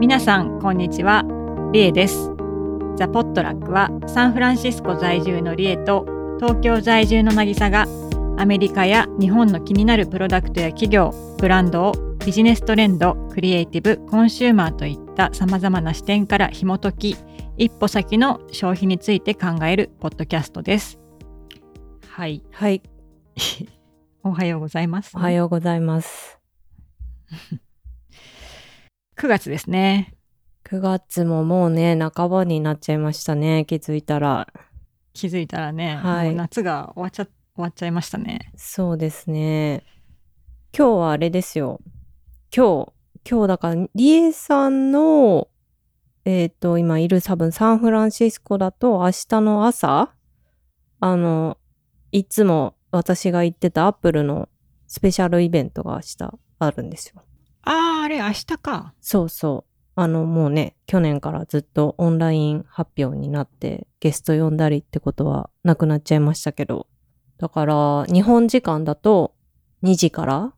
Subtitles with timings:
[0.00, 1.26] 皆さんこんにちは。
[1.74, 2.30] リエです。
[2.96, 6.06] ザ・ポットラックはサンフランシスコ在住のリエと
[6.40, 7.86] 東京在住の渚が
[8.38, 17.16] アメリカや日本の気になるプロダクトや企業ブランドをビジネストレンドクリエイティブコンシューマーといったさまざまな視点から紐解き
[17.58, 20.98] 一歩先の消費について考えるポッドキャストです。
[22.08, 22.42] はい。
[22.52, 22.82] はい、
[24.24, 26.40] おはようございますおはようございます。
[29.20, 30.14] 9月ですね
[30.64, 34.48] 9月ももうね、半ばになっちゃいましたね、気づいたら。
[35.12, 39.84] 気づいたらね、はいもう夏が終わっちゃ終わっちゃいましたねそうですね。
[40.74, 41.82] 今日はあれですよ。
[42.56, 42.92] 今日、
[43.30, 45.48] 今日だから、リエさんの、
[46.24, 50.14] えっ、と、今いる多分サンフランシスコだと明日の朝、
[51.00, 51.58] あの、
[52.10, 54.48] いつも私が行ってたアップルの
[54.86, 57.22] スペシャルイベントが明日あるんですよ。
[57.62, 59.70] あーあれ明日かそうそう。
[59.96, 66.86] あの、もうね、去年からずっとオンライン発表になって、ゲスト呼んだりってことはなくなっちゃいましたけど。
[67.38, 69.34] だから、日本時間だと
[69.82, 70.54] 2時から、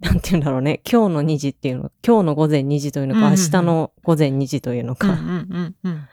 [0.00, 5.08] なんて言うんだろうね、今日の2時っていうの、今日の午前2時というのか、うんうんうん明日の午前2時というのか。
[5.12, 6.08] うんうんうんうん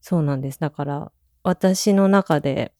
[0.00, 0.58] そうなんです。
[0.58, 1.12] だから、
[1.42, 2.72] 私の中で、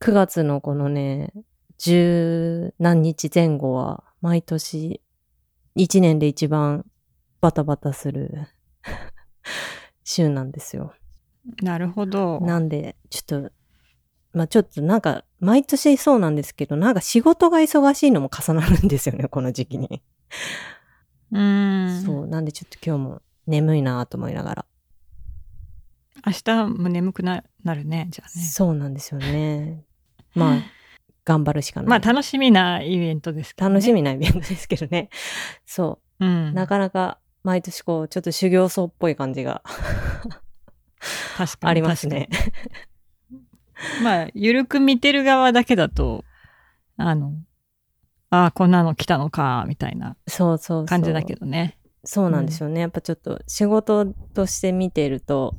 [0.00, 1.32] 9月のこのね、
[1.76, 5.02] 十何日前後は、毎年、
[5.76, 6.84] 1年で一番
[7.40, 8.48] バタバタする
[10.04, 10.94] 週なんですよ。
[11.62, 13.52] なるほどなんで、ちょっと、
[14.32, 20.02] まあちょっとなんか、毎年そうなんですけど、なんか仕事が忙しいのも重なるんですよね、この時期に。
[21.32, 22.26] うーんそう。
[22.26, 24.64] なんでちょっと今日も眠いなと思いながら。
[26.24, 29.84] 明日も眠くななるねじゃあねそうなんですよね。
[30.34, 30.62] まあ、
[31.24, 31.88] 頑張るしかない。
[31.88, 35.08] まあ楽しみなイベントですけど、ね、楽しみなイベントですけどね。
[35.66, 36.28] そうう。
[36.28, 39.62] んなかなか毎年こう、ちょっと修行僧っぽい感じが
[41.36, 42.28] 確かにありますね。
[44.02, 46.24] まあ緩く見てる側だけだと
[46.96, 47.32] あの
[48.30, 50.86] ああこんなの来たのかみたいなそうそうそう。
[50.86, 52.80] 感じだけどねそうなんですよね。
[52.80, 55.54] やっぱちょっと仕事として見てると、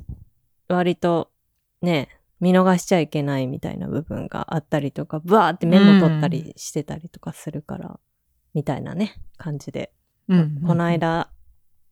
[0.68, 1.30] 割と
[1.80, 2.08] ね、
[2.44, 7.98] 見逃しちゃいけないみたいな部分があったりとか、ブワーってメモ取ったりしてたりとかするから、
[8.52, 9.94] みたいなね、感じで。
[10.28, 11.30] うんこの間、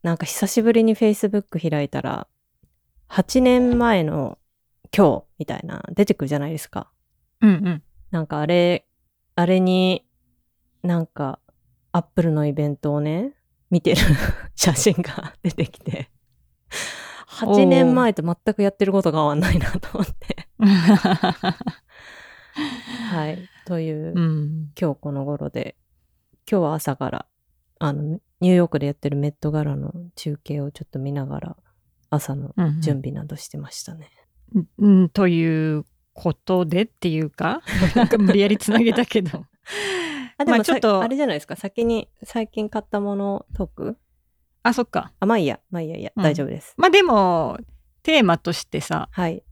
[0.02, 2.28] なんか久しぶりに Facebook 開いたら、
[3.08, 4.36] 8年前の
[4.94, 6.92] 今日みたいな出てくるじゃないですか。
[7.40, 8.86] うんうんなんかあれ、
[9.36, 10.04] あれに、
[10.82, 11.38] なんか、
[11.92, 13.32] アップルのイベントをね、
[13.70, 14.02] 見てる
[14.54, 16.10] 写真が出てきて、
[17.28, 20.31] 8年前と全くやってることが変わんないなと思って。
[23.10, 23.48] はい。
[23.66, 25.76] という、うん今日この頃で、
[26.50, 27.26] 今日は朝から、
[27.78, 31.56] あの、ニューヨークでやってるメットガラの中継をちょっと見ながら、
[32.10, 34.10] 朝のうん準備などしてましたね。
[34.78, 37.62] うんということでっていうか
[37.94, 39.46] なんか無理やりつなげたけど
[40.36, 41.56] あ、でもちょっとあれじゃないですか。
[41.56, 43.96] 先に最近買ったものをトーク？
[44.62, 45.58] あそっかあ、まあいいや。
[45.70, 46.12] まあいいやいや。
[46.14, 46.74] うん大丈夫です。
[46.76, 47.58] まあでも
[48.02, 49.42] テーマとしてさはい。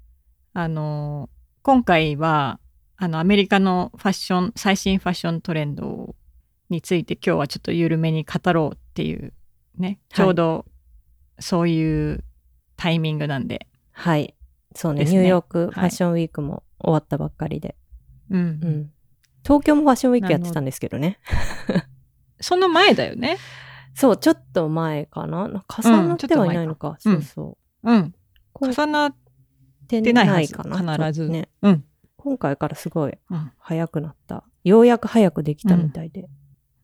[0.53, 1.31] あの
[1.63, 2.59] 今回は
[2.97, 6.15] あのアメリカのファッション最新ファッショントレンド
[6.69, 9.33] について今日はちょっと緩めに語ろうっていう
[9.77, 10.67] ねちょうど
[11.39, 12.25] そういう
[12.77, 14.35] タイミングなんで、はい。
[14.75, 15.01] そうね。
[15.01, 17.77] ですねニューヨークファッションウィークも終わったばっかりで。
[18.31, 18.91] うんうん。
[19.43, 21.19] 東京もファッションウィークやってたんですけどね。
[22.41, 23.37] その前だよね。
[23.95, 25.45] そう、ちょっと前かな。
[25.45, 26.97] 重なってはいないのか。
[27.05, 27.93] うんそうそう。
[27.93, 28.15] うん、
[28.55, 29.15] 重なっ
[29.91, 30.47] ててない。
[30.47, 31.49] 必ず、ね。
[31.63, 31.85] うん
[32.17, 34.45] 今回からすごいうん早くなった。
[34.63, 36.29] ようやく早くできたみたいで。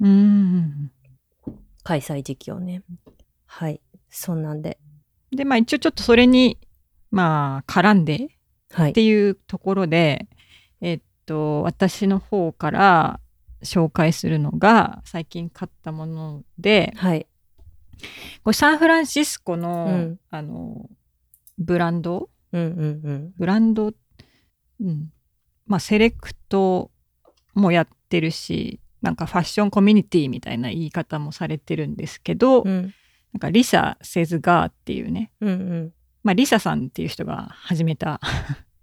[0.01, 0.91] うん
[1.83, 2.83] 開催時期をね。
[3.45, 3.81] はい。
[4.09, 4.79] そんなんで。
[5.31, 6.59] でまあ一応ちょっとそれに
[7.11, 8.29] まあ絡んで
[8.71, 8.93] はいっ。
[8.95, 10.27] ていうところで、
[10.81, 13.21] えっと、私の方から
[13.63, 17.27] 紹介するのが最近買ったものではい。
[18.43, 20.89] これサンフランシスコの,、うんあの
[21.59, 23.33] ブランドうんうんうん。
[23.37, 23.93] ブランド、
[24.81, 25.13] うん
[25.67, 26.91] まあ、セレクト
[27.55, 32.95] もやってるしなんかファッションコミュニティみたいな言い方もされてるんですけど、うん
[33.33, 35.93] なんかリサ・セズガーっていうねうんうん。
[36.23, 38.19] まあ、リサさんっていう人が始めた、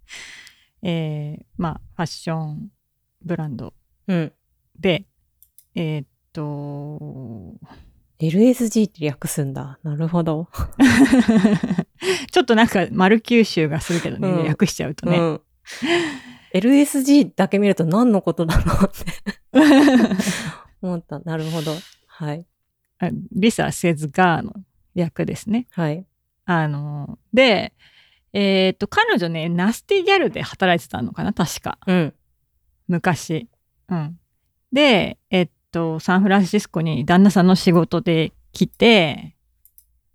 [0.84, 2.72] えーまあ、ファッション
[3.24, 3.74] ブランド
[4.08, 4.32] うん。
[4.80, 5.06] で、
[5.74, 7.60] えーっと、
[8.30, 9.80] LSG って略すんだ。
[9.84, 10.48] なるほど。
[12.32, 15.18] ちょっとなんか丸九州がするけどね、うん略しちゃうとね。
[15.18, 15.42] うん。
[16.54, 19.12] LSG だけ見ると何のことだろうって
[20.82, 21.20] 思った。
[21.20, 21.74] なるほど。
[22.08, 22.46] はい。
[23.00, 24.54] あリサ・セズガーの
[24.96, 25.68] 略ですね。
[25.72, 26.06] はい。
[26.46, 27.74] あの、で、
[28.34, 31.78] えっ、と、彼女ね、ナスティギャルで働いてたのかな確か。
[31.88, 32.14] うん。
[32.88, 33.50] 昔。
[33.90, 34.20] うん。
[34.72, 39.36] で、えっと、サンフランシスコに旦那さんの仕事で来て、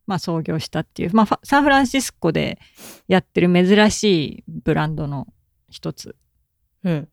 [0.06, 2.58] まあ創業したっていう、まあサンフランシスコで
[3.08, 4.05] やってる珍し
[4.38, 5.26] いブランドの
[5.69, 6.16] 一つ
[6.84, 7.08] うん。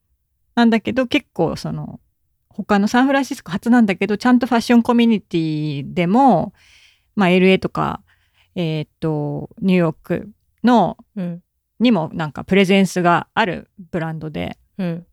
[0.53, 1.99] なんだけど、結構その、
[2.49, 6.53] 他のサンフランシスコ初なんだけど、ちゃんとファッションコミュニティでも、
[7.15, 8.01] まあ LA とか、
[8.53, 10.29] えっと、ニューヨーク
[10.63, 11.41] の、うん。
[11.77, 15.05] にもなんかプレゼンスがあるブランドで、うん。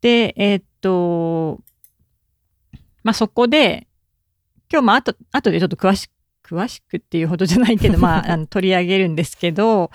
[0.00, 1.60] で、えーっと、
[3.02, 3.86] まあ、そこで、
[4.70, 6.12] 今日も後、後でちょっと詳しく、
[6.44, 9.90] 詳しくっていうほどじゃないけど、まあ、 あの取り上げるんですけど、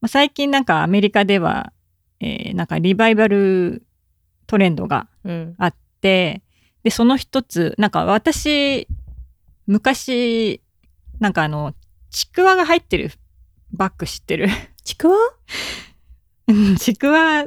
[0.00, 1.72] まあ、最近なんかアメリカでは、
[2.20, 3.84] えーなんかリバイバル
[4.46, 5.54] トレンドがうん。
[5.58, 6.42] あって、
[6.82, 8.86] で、その一つ、なんか私、
[9.66, 10.62] 昔、
[11.20, 11.74] なんかあの、
[12.10, 13.12] ちくわが入ってる
[13.72, 14.48] バッグ知ってる？
[14.84, 15.16] ちくわ？
[16.48, 17.46] うんちくわ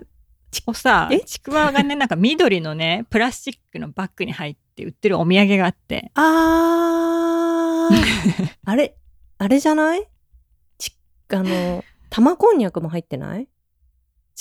[0.68, 7.96] をさえ、ちくわがね、なんか緑のね、プラスチックのバッグに入って売ってるお土産があって、あー。
[8.66, 8.96] あれ、
[9.38, 10.08] あれじゃない？
[10.78, 10.96] ち、
[11.30, 13.48] あの、玉こんにゃくも入ってない？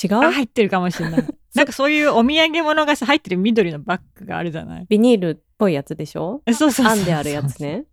[0.03, 0.15] 違う？
[0.15, 1.27] あ、入ってるかもしれない。
[1.55, 4.85] なんかそういうお土産物がさ、入ってる緑のバッグがあるじゃない？
[4.89, 6.41] ビニールっぽいやつでしょ？
[6.45, 6.95] えそうそうそうそう。
[6.95, 7.57] 編んであるやつ。
[7.59, 7.85] ね。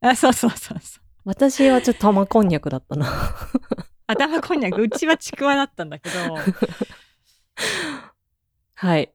[0.00, 1.02] あ、そうそうそうそう。
[1.24, 3.06] 私はちょっと玉こんにゃくだったな。
[4.06, 6.16] 頭こんにゃく、うちはちくわだったんだけど、
[8.80, 9.12] はい。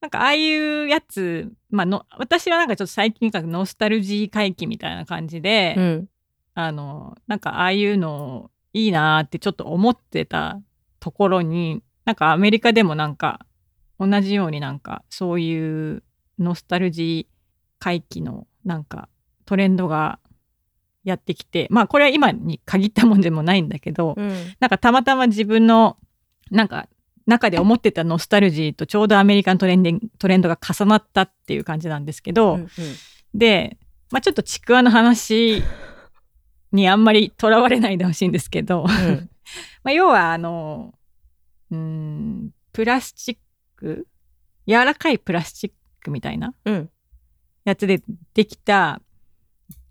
[0.00, 6.08] なんかああいうやつ、まあの、私はなんかちょっと最近かノスタルジー回帰みたいな感じで、うん。
[6.54, 10.60] あの、なんかああいうのいいなーってちょっと思ってた
[11.00, 13.44] ところに、なんかアメリカでもなんか
[13.98, 16.04] 同じようになんかそういう
[16.38, 17.34] ノスタルジー
[17.80, 19.08] 回帰のなんか
[19.46, 20.20] トレンドが
[21.02, 24.28] やってきて、まあこれは今に限ったもんでもないんだけど、うん。
[24.60, 25.96] なんかたまたま自分の
[26.52, 26.86] なんか
[27.28, 32.68] 中で思ってたノスタルジーとちょうどアメリカのトレントレンドが重なったっていう感じなんですけど、うんうん
[33.34, 33.76] で、
[34.10, 35.62] まあ、ちょっとちくわの話
[36.72, 39.30] にあんまりとらわれないでほしいんですけど、うん
[39.84, 40.94] まあ要はあの
[41.70, 43.38] うーんプラスチッ
[43.76, 44.08] ク
[44.66, 46.90] 柔らかいプラスチックみたいなうん。
[47.64, 48.02] やつで
[48.32, 49.02] できた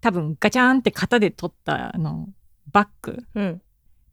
[0.01, 2.27] 多分ガチャンって型で取ったあの
[2.71, 3.61] バッグうん。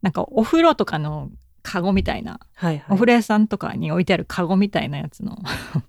[0.02, 1.30] なんかお風呂とかの
[1.64, 2.84] カゴみたいな、はいはい。
[2.90, 5.38] お風呂屋さんとかに置いてあるカゴみたいなやつの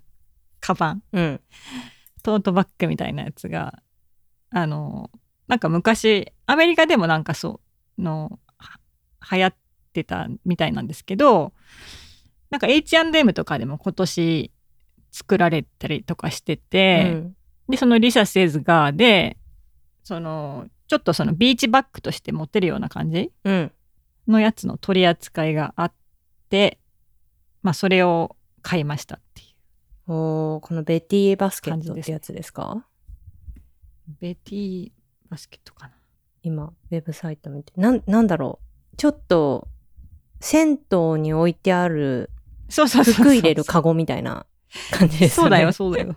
[0.58, 1.40] カバンうん。
[2.22, 3.82] トートバッグみたいなやつが
[4.50, 5.10] あの
[5.46, 7.60] なんか昔アメリカでもなんかそ
[7.98, 8.80] うのは
[9.30, 9.54] 流行っ
[9.92, 11.52] てたみたいなんですけど
[12.50, 14.50] なんか H&M とかでも今年
[15.12, 17.36] 作られたりとかしてて、うん
[17.68, 19.36] でそのリサ・セーズがで
[20.04, 23.72] そのちょっとそのビーチバッグとして持てるような感じうん。
[24.28, 25.92] のやつの取り扱いがあっ
[26.48, 26.78] て
[27.62, 29.44] まあそれを買いましたってい
[30.08, 32.86] うおーこのベティバスケットってやつですか？
[34.20, 34.92] ベティ
[35.28, 35.94] バスケットかな
[36.42, 37.72] 今、ウェブサイト見て。
[37.76, 38.60] なん、なんだろ
[38.92, 38.96] う。
[38.96, 39.66] ちょっと、
[40.40, 42.30] 銭湯に置いてある
[42.68, 44.46] そうそうそう服入れるカゴみたいな
[44.96, 45.46] 感じですよね。
[45.46, 46.16] そうだよ、そうだよ。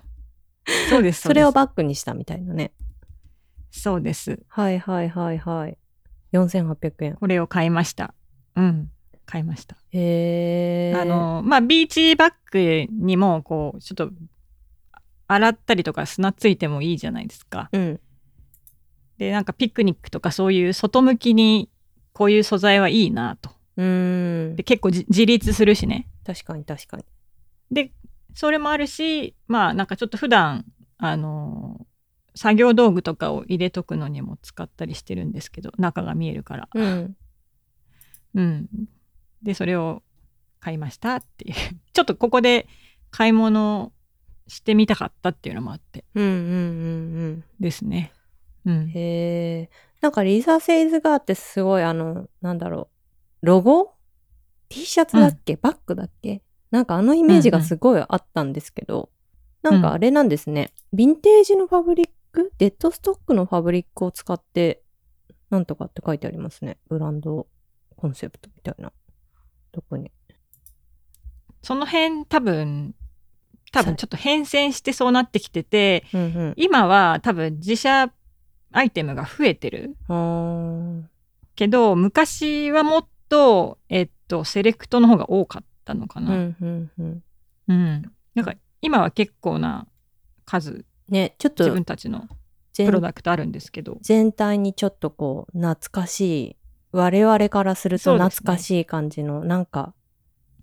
[0.91, 1.21] そうです。
[1.21, 2.73] それをバッグにしたみたいなね。
[3.71, 4.39] そうです。
[4.49, 5.77] はいはいはいはい。
[6.31, 7.15] 4800円。
[7.15, 8.13] これを買いました。
[8.55, 8.91] うん。
[9.25, 9.77] 買いました。
[9.91, 10.99] へー。
[10.99, 14.11] あ、の、まあ、ビーチバッグにも、こう、ちょっと、
[15.27, 17.69] 洗ったりとか砂ついてもいいじゃないですか。
[17.71, 17.99] うん。
[19.19, 21.69] で、なんかピクニックとかそういう外向きに、
[22.13, 23.51] こういう素材はいいなと。
[23.77, 24.63] うーんで、。
[24.63, 26.09] 結構じ自立するしね。
[26.25, 27.05] 確かに確かに。
[27.71, 27.91] で、
[28.33, 30.65] それもあるし、まあ、なんかちょっと普段、
[30.97, 31.85] あの、
[32.39, 36.69] 作業道具とかを入れとくのにも使ったりしてるんですけど、中が見えるから。
[36.73, 37.17] うん。
[38.33, 38.69] うん。
[39.43, 40.03] で、それを
[40.61, 41.55] 買いましたっていう。
[41.91, 42.65] ちょっとここで
[43.11, 43.91] 買い物
[44.47, 46.35] してみたかったっていうのもあってうんうんう
[47.31, 48.13] んですね。
[48.65, 48.85] ううん。
[48.85, 48.89] ん。
[48.89, 49.69] へえ。
[49.99, 52.89] なんかリザ・セイズガーってすごいあの、なんだろ
[53.41, 53.45] う。
[53.47, 53.95] ロゴ
[54.69, 56.41] ?T シャツだっけ、バッグだっけ？
[56.71, 59.19] なんかあのイメージがすごいあったんですけど、うん
[59.61, 60.71] なんかあれなんですね。
[60.93, 62.51] ヴィンテージのファブリック？
[62.57, 64.81] デッドストックのファブリックを使って、
[65.49, 66.77] なんとかって書いてありますね。
[66.87, 67.47] ブランド
[67.95, 68.91] コンセプトみたいな。
[69.71, 70.11] 特に。
[71.61, 72.95] その辺多分、
[73.71, 76.53] 多分ちょっと変遷してそうなってきてて、うんうん。
[76.57, 78.11] 今は多分自社
[78.71, 79.95] アイテムが増えてる
[81.55, 86.33] けど、昔はもっと、えっと、セレクトの方が多かったのかな。
[86.33, 87.23] うんうんうん。
[87.67, 88.11] うん。
[88.35, 89.87] なんか今は結構な
[90.45, 92.27] 数、ね、ちょっと自分たちの。
[92.73, 93.97] 全ロダクトあるんですけど。
[94.01, 96.55] 全体にちょっとこう、懐かしい、
[96.91, 99.93] 我々からすると懐かしい感じの、なんか、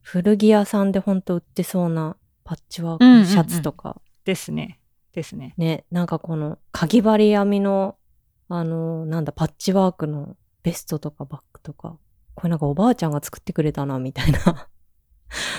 [0.03, 4.81] 古着屋さんでほんと売ってそうなパッチワーうんうんうんクシャツとか、ですね。
[5.13, 5.55] ですね。
[5.57, 7.97] ね、なんかこの、かぎ針編みの、
[8.49, 11.99] あの、なんだ、パッチワークのベストとかバッグとか、
[12.35, 14.69] これなんかおばあちゃんが作ってくれたな、みたいな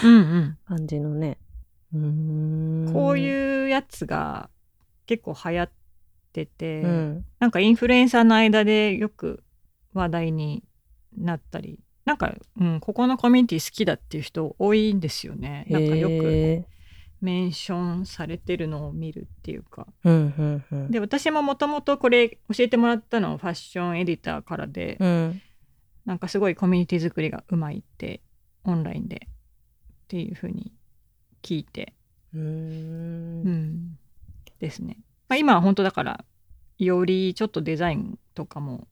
[0.04, 0.58] うんうん。
[0.66, 1.38] 感じのね。
[1.94, 2.94] うーん。
[2.94, 4.50] こうう、いうやつが
[5.08, 5.72] 結構流行っ
[6.34, 7.26] てて、うん。
[7.40, 9.44] なんかインフルエンサーの間でよく
[9.94, 10.64] 話題に
[11.18, 15.66] なったり、なんか、うん、ここのコミュニティ好きだっていう人多いんですよね。
[15.70, 16.68] なんかよくへ
[17.20, 19.88] メンションされてるのを見るっていうか。
[20.06, 20.92] ーうん、うん、うん。
[20.92, 25.42] で、私ももともとこれ教えてもらったのはファッションエディターからで、うん。
[26.06, 28.22] なんかすごいコミュニティ作りがうまいって、
[28.64, 29.30] オンラインでっ
[30.08, 30.72] ていうふうに
[31.42, 31.94] 聞いて、
[32.34, 33.98] うん、
[34.60, 34.98] ですね。
[35.30, 36.26] まあ、今は本当だから、
[36.78, 38.88] よりちょっとデザインとかも、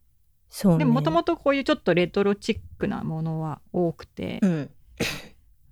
[0.49, 0.79] そうね。
[0.79, 4.69] でももともとこういうちょっとレトロチックなものは多くて、うん。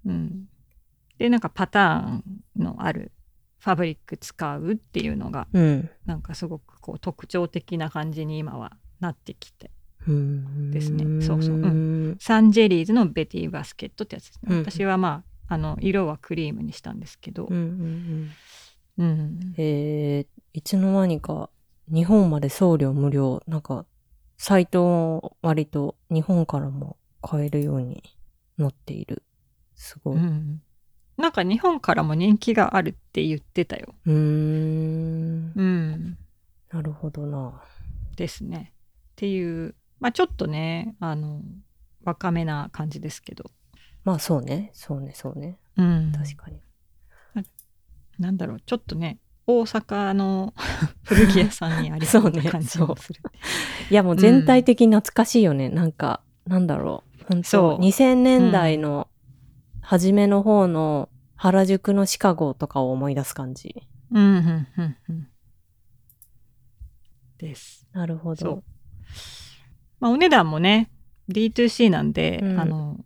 [0.05, 0.49] うん
[1.17, 2.23] で、なんかパターン
[2.57, 3.11] のある
[3.59, 5.89] ファブリック使うっていうのが、うん。
[6.05, 9.71] なんかすごくこう特徴的な感じに今はなってきて、
[10.05, 12.17] うんですねそうそうううん。
[12.19, 14.55] サンジェリーズのベティバスケットってやつですね。
[14.55, 18.29] うん私はまあ、あの、色はクリームにしたんですけどうん、うんうん。
[18.97, 21.49] えー、いつの間にか
[21.91, 23.85] 日本まで送料無料、なんか
[24.37, 28.03] サイトを割と日本からも買えるように
[28.57, 29.23] 載っている。
[29.75, 30.17] すごい。
[30.17, 30.61] ううん
[31.15, 33.93] なんか日本からも人気があるって言ってたよ。
[34.07, 35.53] ーん。
[35.55, 36.17] うん。
[36.71, 37.61] なるほどな。
[38.15, 38.73] ですね。
[38.73, 41.41] っていう、まあちょっとね、あの、
[42.03, 43.45] 若めな感じですけど。
[44.03, 44.71] まあそうね。
[44.73, 45.59] そうね、そうね。
[45.77, 46.59] うん確かに。
[48.19, 50.53] なんだろう、ちょっとね、大阪の
[51.03, 53.21] 古着屋さんにありそうな感じもする。
[53.89, 55.69] いやもう全体的に懐かしいよね。
[55.69, 57.23] なんか、なんだろう。
[57.27, 59.07] 本そう当2000年代の
[59.81, 63.83] 初めの方の原宿のシカゴとかを思い出す感じ。
[64.11, 65.27] うん、うん、うん、うん。
[67.37, 67.87] です。
[67.91, 68.63] なるほど。
[69.99, 70.89] まあお値段もね、
[71.29, 72.97] D2C なんで、うんあの、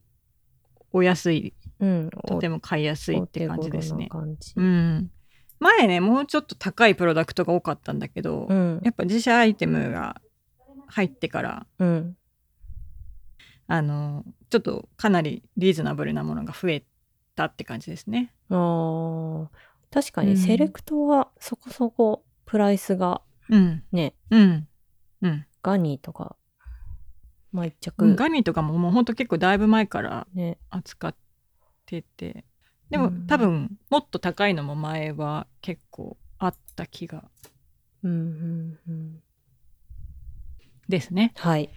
[0.91, 2.09] お安い、うん。
[2.25, 4.09] とても買いやすいって感じですね
[4.55, 5.11] うん。
[5.59, 10.21] 前ね、もうちょっと高いプロダクトが多かったんだけど、うんやっぱ自社アイテムが
[10.87, 12.17] 入ってから、うん。
[13.67, 16.85] あの、ちょっとかなりリーズナブルなものが増え
[17.35, 18.33] たって感じですね。
[18.49, 19.47] あー
[19.91, 23.83] 確かうんにセレクトはそこそこプライスがうん。
[23.91, 24.67] ね、うん。
[25.21, 25.45] うん。
[25.63, 26.35] ガニーとか、
[27.51, 31.15] まあ一着、うんガニーとかももうほんと結構だいぶ前からね、扱っ
[31.87, 32.45] てて、
[32.91, 37.23] でも、うん多分もっと高いのも前は結構あった気が
[38.03, 39.23] うんうんうん。
[40.87, 41.33] ですね。
[41.37, 41.69] はい。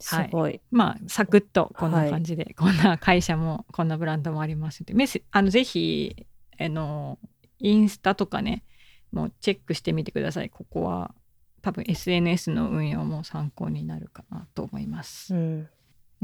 [0.00, 0.60] すごい。
[0.70, 6.26] まあ、サクッとこんな感じで、こんな会社も、こんなブランドもありますので、メッセあのぜひ、
[6.58, 7.18] あの、
[7.58, 8.64] インスタとかね、
[9.12, 10.50] もうチェックしてみてください。
[10.50, 11.14] ここは、
[11.62, 15.34] 多分 SNS の運用も参考になるかなと思います。
[15.34, 15.68] うん。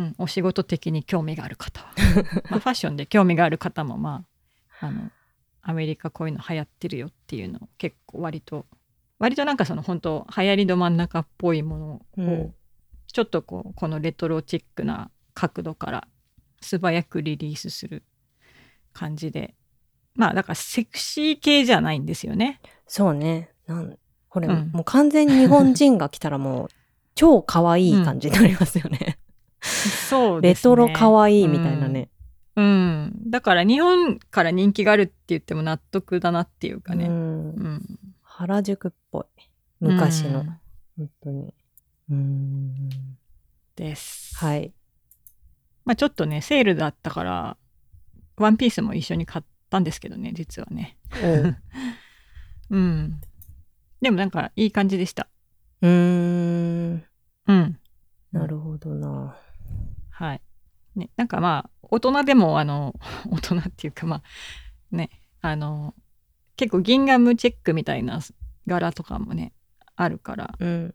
[0.01, 1.93] うん、お仕事的に興味がある方は。
[2.49, 4.25] まあ、ファッションで興味がある方も、ま
[4.81, 5.11] あ、あの、
[5.61, 8.67] アメリカこういうの流行ってるよっていうのを結構割と、
[9.19, 12.55] 割となんかその本当流行りど真ん中っぽいものを、うん
[13.13, 16.09] ちょっとこう、このレトロチックな角度から
[16.61, 18.05] 素早くリリースする
[18.93, 19.57] 感じで。
[20.15, 22.61] まあだからセクシー系じゃないんですよね。
[22.87, 23.51] そうね。
[23.67, 26.69] なんこれ、うんもう完全に日本人が来たらもう、
[27.17, 29.19] 超可愛い感じになりますよね。
[30.11, 30.63] そうレですね。
[30.63, 32.11] トロ可愛いみたいなね。
[32.57, 33.13] うん。
[33.27, 37.07] だから日本から人気があるって言っても納得だなっていうかね。
[37.07, 37.99] うんうん。
[38.23, 39.43] 原宿っぽい。
[39.81, 40.41] 昔の。
[40.41, 40.61] うん
[40.99, 41.55] 本当に。
[42.11, 42.75] うん。
[43.77, 44.37] です。
[44.37, 44.75] はい。
[45.87, 47.57] まあちょっとね、セールだったから、
[48.37, 50.99] ワンピースも一緒に買ったんですけどね、実はね。
[51.23, 51.57] おう
[52.71, 53.21] うん。
[54.03, 55.29] でもなんかいい感じでした。
[55.81, 57.05] うーん。
[57.47, 57.81] うん。
[58.33, 59.37] なるほどな。
[60.21, 60.43] はい。
[60.97, 62.95] ね、なんかまあ、大人でも、あの、
[63.31, 64.23] 大人っていうかまあ、
[64.95, 65.09] ね、
[65.41, 65.95] あの、
[66.57, 68.21] 結構ギンガムチェックみたいな
[68.67, 69.55] 柄とかもね、
[69.97, 70.95] あるから、うん。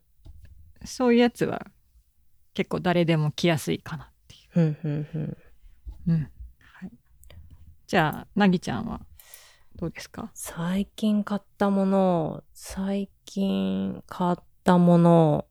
[0.84, 1.66] そういうやつは
[2.54, 5.22] 結構誰でも着やすいかなっていふんふんふん。
[5.24, 5.38] う。
[6.08, 6.32] うん。
[6.60, 6.92] はい。
[7.88, 9.02] じゃあ、なぎちゃんは
[9.76, 10.30] どうですか？
[10.36, 15.48] 最近買ったもの、最近買ったもの、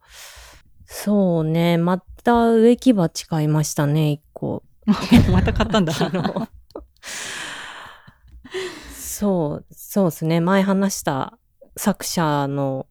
[0.86, 4.62] そうね、また植木鉢買いましたね、一個。
[5.32, 5.92] また買ったんだ。
[6.00, 6.48] あの
[8.92, 10.40] そう、そうですね。
[10.40, 11.38] 前話した
[11.76, 12.86] 作者の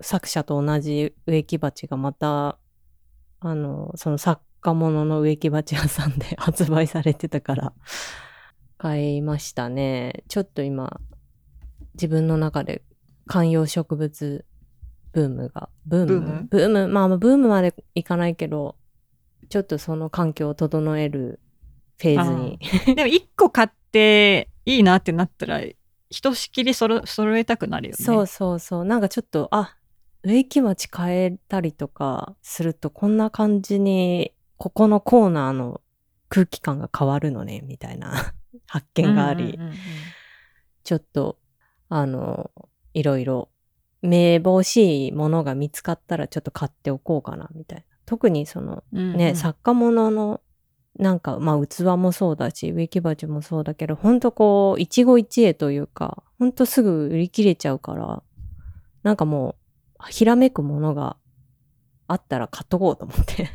[0.00, 2.58] 作者と同じ植木鉢がまた、
[3.40, 7.72] あの、その作家物の植木鉢屋さんで 発売されてたから、
[8.76, 10.24] 買いましたね。
[10.28, 11.00] ちょっと今、
[11.94, 12.82] 自分の中で
[13.26, 14.44] 観葉植物
[15.12, 16.06] ブームが、ブーム？
[16.06, 16.48] ブーム？
[16.50, 16.88] ブーム？
[16.88, 18.76] まあ、ブームまでいかないけど、
[19.48, 21.40] ちょっとその環境を整える
[21.98, 22.94] フェーズに。
[22.94, 25.60] でも一個買っていいなってなったら、
[26.10, 28.04] ひとしきりそろ揃えたくなるよね。
[28.04, 28.84] そうそうそう。
[28.84, 29.76] なんかちょっと、あ、
[30.22, 35.80] 植木鉢変えたりとかすると、こんな感じに、ここのコーナーの
[36.28, 38.12] 空気感が変わるのね、みたいな。
[38.66, 39.58] 発見があり、
[40.82, 41.38] ちょっと、
[41.88, 42.50] あの、
[42.92, 43.48] いろいろ、
[44.02, 47.84] 名簿しいものが見つかったらちょっと買っておこうかな、みたいな。
[48.06, 50.40] 特にその、うんうんね、作家物の、
[50.98, 58.22] なんか、まあ、器もそうだし、植木鉢もそうだけど、ほんとこう、一期一会というか、ほんとすぐ売り切れちゃうから、
[59.02, 59.56] なんかも
[60.00, 61.16] う、ひらめくものが
[62.06, 63.50] あったら買っとこうと思って。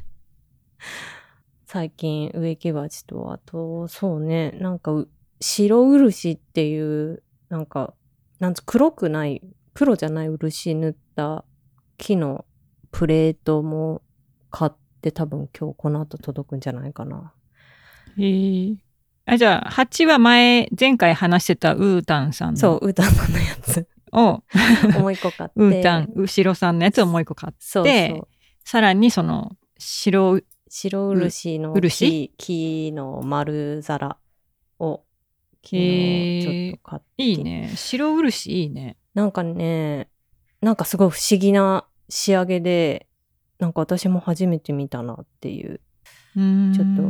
[1.65, 5.09] 最近、植木鉢と、あと、そうね、なんかう、
[5.41, 7.93] 白漆っていう、なんか、
[8.39, 9.41] なんつ黒くない、
[9.74, 11.46] 黒じゃない漆塗った
[11.98, 12.46] 木の
[12.92, 14.01] プレートも
[14.50, 17.34] 買って多分今日この後届くんじゃないかな。
[18.18, 18.75] へえ。
[19.25, 22.60] あ、じゃあ、8は前、前回話してたウータンさんの。
[22.60, 23.88] そう、ウータンさんのやつ。
[24.12, 24.44] を、
[25.00, 25.53] もう一個買って。
[25.56, 28.27] ウータン、後ろさんのやつをもう一個買って、そうそう。
[28.63, 34.18] さらにその、白、白漆の木木の丸皿
[34.80, 35.03] を
[35.63, 37.24] 昨へー日ちょっと買って。
[37.24, 37.44] いい。
[37.44, 37.72] ね。
[37.75, 38.98] 白漆いいね。
[39.13, 40.10] なんかね、
[40.62, 43.08] なんかすごい不思議な仕上げで、
[43.60, 45.82] なんか私も初めて見たなっていう。
[46.36, 47.03] うーんちょっと。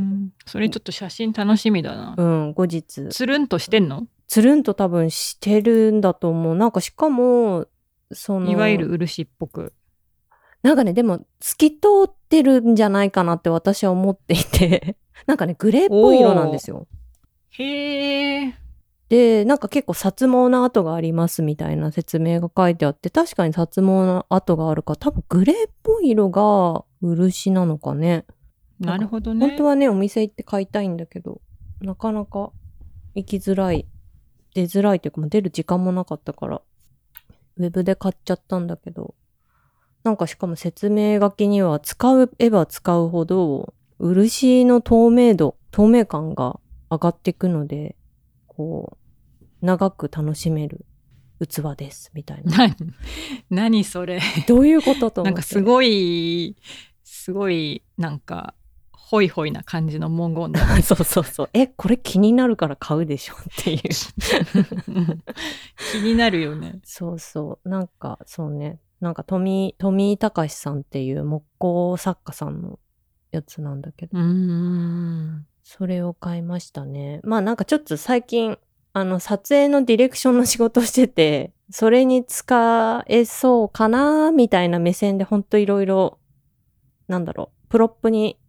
[0.45, 2.15] それちょっと写真楽しみだな。
[2.17, 3.07] うん、後日。
[3.09, 4.07] つるんとしてんの？
[4.27, 6.55] つるんと多分してるんだと思う。
[6.55, 7.67] なんかしかも、
[8.11, 9.73] その、いわゆる漆っぽく。
[10.61, 16.87] なんかね、でも透き通ってるんじゃないかなって私は思っていて、なんかね、グレーっぽい色なんですよ。
[17.51, 18.55] へえ。
[19.13, 28.25] で、なんか結構殺毛の跡がありますみたいな説明が書いてあって、確かに殺毛の跡があるから、多分グレーっぽい色が漆なのかね。
[28.79, 29.49] なるほどね。
[29.49, 31.41] 本当はね、お店行って買いたいんだけど、
[31.79, 32.51] なかなか
[33.13, 33.85] 行きづらい、
[34.55, 36.63] 出づらいというか、出る時間もなかったから、
[37.57, 39.13] ウェブで買っちゃったんだけど、
[40.03, 47.95] なんかしかも説明書きには使えば使うほど、漆の透明度、透明感が上がっていくので、
[48.47, 49.02] こう、
[49.63, 50.85] 長く楽しめる
[51.39, 52.57] 器です、みたいな。
[52.67, 52.75] 何
[53.49, 54.19] 何それ。
[54.45, 55.23] どういうことと思って。
[55.23, 56.57] なんかすごい、
[57.03, 58.55] すごい、なんか、
[58.91, 60.59] ホイホイな感じの文言だ。
[60.83, 61.49] そうそうそう。
[61.53, 63.79] え、これ気になるから買うでしょっていう。
[65.93, 66.79] 気になるよね。
[66.83, 67.69] そうそう。
[67.69, 68.81] なんか、そうね。
[68.99, 72.79] なんか、富、富井隆さんっていう木工作家さんの
[73.31, 75.47] やつなんだけど、うーん。
[75.63, 77.21] それを買いましたね。
[77.23, 78.57] まあなんかちょっと最近、
[78.95, 86.19] あの、撮影のディレクションの仕事をしてて、 それに使えそうかなみたいな目線でほんといろいろ、
[87.07, 88.39] なんだろう、プロップに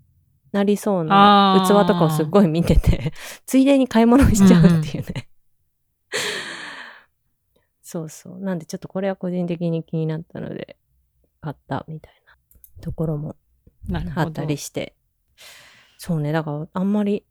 [0.52, 3.12] なりそうな器とかをすっごい見てて、
[3.46, 5.28] ついでに買い物しちゃうっていうね。
[7.82, 8.38] そうそう。
[8.38, 10.76] なんでちょっとこれは個人的に気になったので、
[11.40, 12.36] 買ったみたいな
[12.82, 13.36] ところも。
[14.14, 14.94] あったりして。
[15.98, 17.24] そうね、だからあんまり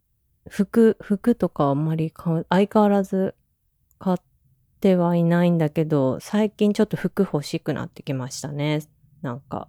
[0.50, 3.36] 服、服とかあんまり買う相変わらず
[4.00, 4.18] 買っ
[4.82, 8.82] てはいないんだけど、最近ちょっと服欲しくなってきましたね。
[9.22, 9.68] なんか、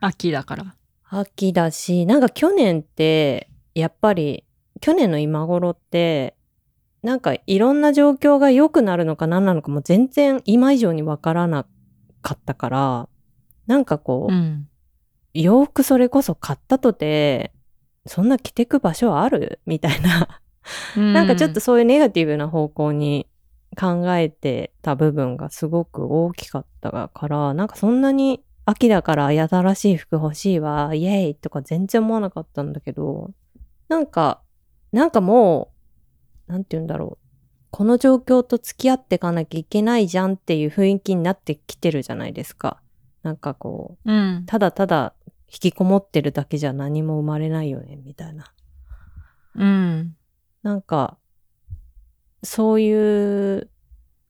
[0.00, 0.76] 秋だから。
[1.04, 4.44] 秋だし、なんか去年って、やっぱり、
[4.80, 6.36] 去年の今頃って、
[7.02, 11.66] なんかいろんな状況が良くなるのか何なのかも全然今以上にわからな
[12.22, 13.08] かったから、
[13.66, 14.68] なんかこう、うん。
[15.34, 17.52] 洋服それこそ買ったとて、
[18.06, 19.60] そんな着てく場所ある？
[19.66, 20.40] みたいな。
[20.96, 23.26] なんかちょっとそういうネガティブな方向に
[23.78, 33.30] 考えてた部分がすごく大きかったから、なんかそんなに秋だから新しい服欲しいわ、イエーイとか全然思わなかったんだけど、
[33.88, 34.40] なんか、
[34.92, 35.72] なんかも
[36.48, 37.26] う、なんて言うんだろう。
[37.70, 42.82] この状況と付き合っていかなきゃいけないじゃんっていう雰囲気になってきてるじゃないですか。
[43.22, 44.44] なんかこう、うん。
[44.46, 45.14] ただただ
[45.52, 48.52] 引きこもってるだけじゃ何も生まれないよね、みたいな。
[49.54, 50.16] うん。
[50.62, 51.18] なんか、
[52.42, 53.70] そういう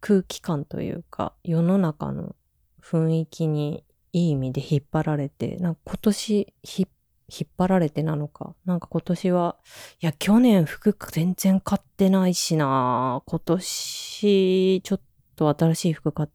[0.00, 2.34] 空気感というか、世の中の
[2.82, 6.88] 雰囲気にいい意味で引っ張られて、なんか今年ひ
[7.28, 8.54] 引っ張られてなのか。
[8.64, 9.56] なんか今年は、
[10.02, 15.00] いや、去年服全然買ってないしな今年ちょっ
[15.36, 16.28] と新しい服買っ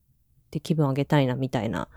[0.49, 1.89] て気分上げたいな、みたいな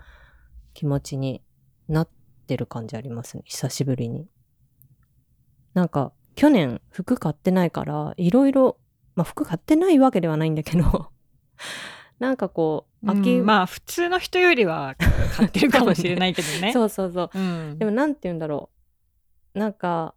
[0.73, 1.41] 気持ちに
[1.87, 2.09] なっ
[2.51, 3.43] てる感じありますね。
[3.45, 4.27] 久しぶりに。
[5.73, 8.77] なんか、去年服買ってないから、いろいろ、
[9.15, 11.11] まあ服買ってないわけではないんだけど、
[12.19, 14.95] なんかこう、秋、うんまあ普通の人よりは
[15.37, 16.73] 買ってるかもしれないけどね。
[16.75, 17.29] そうそうそう。
[17.33, 18.69] うんでもなんて言うんだろ
[19.55, 19.59] う。
[19.59, 20.13] なんか、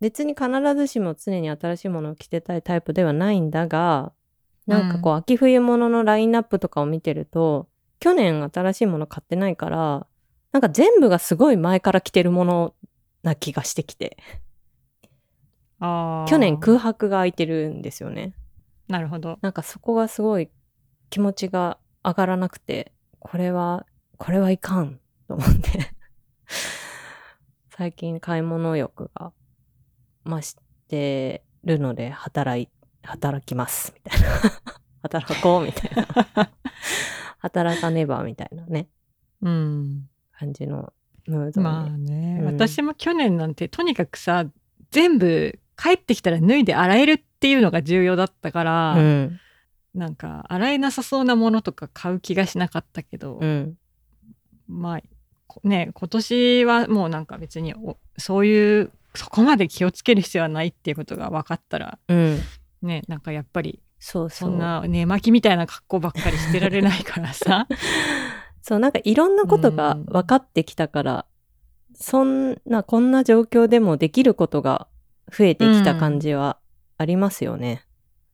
[0.00, 4.12] 別に必ずしも常に新しいものを着てたいタイプではないんだが、
[4.66, 7.68] なんかこう、秋冬物のラインナップとかを見てると、
[8.00, 10.06] 去年新しいもの買ってないから、
[10.52, 12.74] なんか全部がすごい前から着てるもの
[13.22, 14.16] な気がしてきて、
[15.78, 18.34] あー去年空白が空いてるんですよね。
[18.88, 19.38] なるほど。
[19.40, 20.50] なんかそこがすごい
[21.10, 23.86] 気持ちが上がらなくて、これは、
[24.16, 25.94] これはいかんと思って。
[27.70, 29.32] 最近買い物欲が
[30.26, 30.56] 増し
[30.88, 32.68] てるので、働い、
[33.02, 34.28] 働きます、みたいな。
[35.02, 36.50] 働こう、みたいな。
[37.38, 38.88] 働かねば、みたいなね、
[39.40, 40.09] うん。
[40.40, 40.92] 感じの
[41.26, 41.64] ムードに。
[41.64, 42.46] まあね、うん。
[42.46, 44.46] 私も去年なんてとにかくさ
[44.90, 49.40] 全部帰ってきたら脱いで洗えるっていうのが重要だったから、うん、
[49.94, 53.76] なんか洗えなさそうなものとか買う気がしなかったけど、うん、
[54.66, 55.00] まあ
[55.46, 62.40] こね今年はもうなんか別におそういうそこまで気をつける必要はないっていうことが分かったらうん。
[62.82, 64.46] ねなんかやっぱりそうそ。
[64.46, 67.66] そうんな寝巻きみたいな格好ばっかりしてられないからさ
[68.70, 71.26] そう、なんかいろんなことが分かってきたから、
[71.92, 74.86] そんな、こんな状況でもできることが
[75.28, 76.56] 増えてきた感じは
[76.96, 77.84] ありますよね。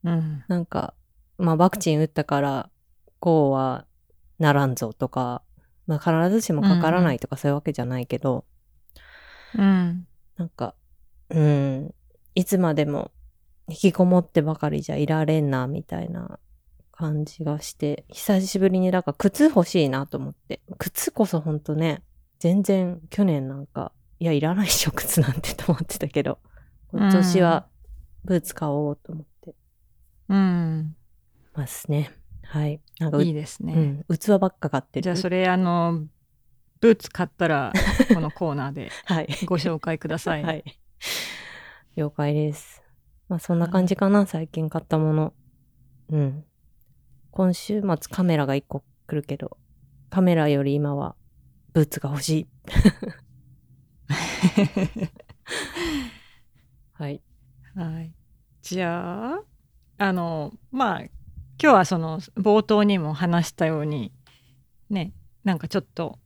[0.03, 0.43] うん。
[0.47, 0.93] なんか、
[1.39, 2.69] まあワクチン打ったから、
[3.19, 3.87] こうは
[4.37, 5.41] ならんぞとか、
[5.87, 8.45] まあ必ずしもかからないとかそういうわけじゃないけど、
[9.55, 10.05] うん。
[10.37, 10.75] なんか、
[11.31, 11.95] うん、
[12.35, 13.09] いつまでも
[13.69, 16.37] 引きこもってばかりじゃいられんな、みたいな
[16.97, 20.61] 感じがして、久しぶりに、だから靴欲しいなと思って。
[20.79, 22.01] 靴こそほんとね、
[22.39, 26.39] 全然去年なんか、いや、いらないっしょ、靴なんてと思ってたけど、
[26.91, 27.67] 今年は
[28.25, 29.55] ブーツ買おうと思って
[30.29, 30.95] うん
[31.53, 32.11] ますね。
[32.43, 32.81] はい。
[32.99, 35.03] なんかう、いいですね、うん、器ばっか買ってる。
[35.03, 36.03] じゃあそれあの
[36.79, 37.73] ブーツ買ったら
[38.11, 39.27] このコーナーではい。
[39.45, 40.43] ご紹介ください。
[40.43, 40.63] はい。
[41.95, 42.81] 了解です。
[43.29, 45.33] まあそんな感じかな、最近買ったもの。
[46.09, 46.43] うん。
[47.31, 49.57] 今週末カメラが1個来るけど、
[50.09, 51.15] カメラより今は
[51.73, 52.47] ブーツが欲しい。
[56.93, 57.21] はい。
[57.75, 58.13] はい、
[58.63, 59.41] じゃあ
[59.99, 61.09] あのまあ今
[61.59, 64.11] 日はその冒頭にも話したように
[64.89, 65.13] ね
[65.43, 66.17] なんかちょっと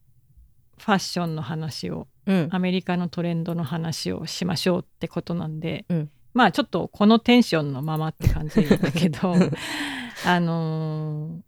[0.78, 2.48] ファッションの話をうん。
[2.52, 9.34] アメリカのトレンドの話をしましょうってことなんで、うんまあちょっとこのテンションのままって感じだけど
[10.26, 11.42] あのー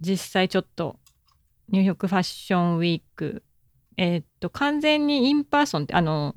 [0.00, 0.98] 実際ちょっと
[1.68, 3.44] ニューヨークファッションウィーク
[3.96, 6.34] えーっと完全に in person ってあの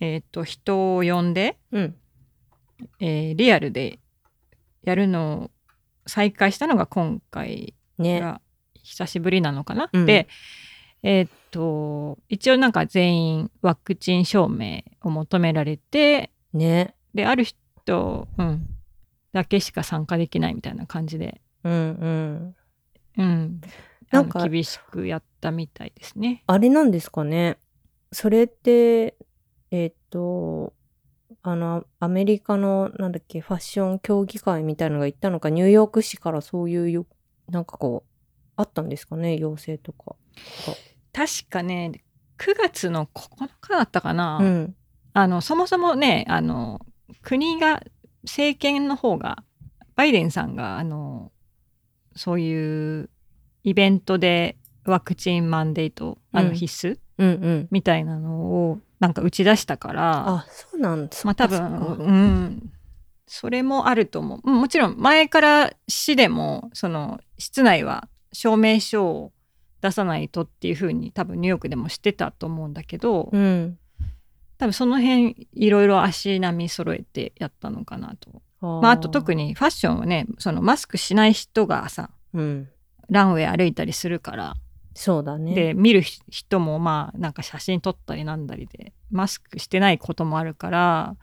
[0.00, 1.96] えーっと人を呼んで、うん。
[3.00, 3.98] えーリアルで
[4.82, 5.50] やるのを
[6.06, 8.20] 再開したのが今回ね。
[8.20, 8.40] が
[8.82, 9.88] 久しぶりなのかな？
[9.92, 10.28] うんで
[11.02, 16.94] えーっと一応なんか全員ワクチン証明を求められてね。
[17.14, 18.66] である人、うん、
[19.32, 21.76] だけしか参加できないみたいな感じで、うんう
[22.08, 22.56] ん。
[23.16, 23.60] うん、
[24.10, 26.42] なんか厳しくやったみたいですね。
[26.46, 27.58] あれなんですかね。
[28.12, 29.16] それって、
[29.70, 30.72] えっ、と、
[31.42, 37.06] あの、アメリカの、なんだっけ、ファッション協議会みたいなのが言ったのか、ニューヨーク市からそういうよ、
[37.48, 38.10] なんかこう、
[38.56, 40.16] あったんですかね、要請とか。
[41.12, 42.02] 確かね
[42.38, 44.76] 9月の9日だったかな、うん。
[45.14, 46.80] あのそもそもねあの
[47.22, 47.82] 国が
[48.24, 49.42] 政権の方が
[49.94, 51.30] バイデンさんがあの
[52.16, 53.10] そういう
[53.62, 57.68] イベントでワクチンマンデートあのうん必須、うんうん。
[57.70, 61.26] みたいなのをなんか打ち出したからあ、そうなんです。
[61.26, 62.72] まあ多分うん。
[63.26, 64.40] それもあると思う。
[64.44, 69.32] うんもちろん前から市でもその室内は証明書を
[69.80, 73.78] 出さないとっていうふうに多分ニューヨークでもしてたと思うんだけど、うん。
[74.58, 78.42] 多分その辺いろいろ足並み揃えてやったのかなと。
[78.60, 79.48] あまあ、あと特に。
[79.48, 82.68] にファッションはねそのマスクしない人がさうん。
[83.10, 84.54] ランウェイ歩いたりするから、
[84.94, 85.54] そうだね。
[85.54, 91.16] で見る人もまあなんか写真撮ったりなんだりでマスクしてないこともあるから、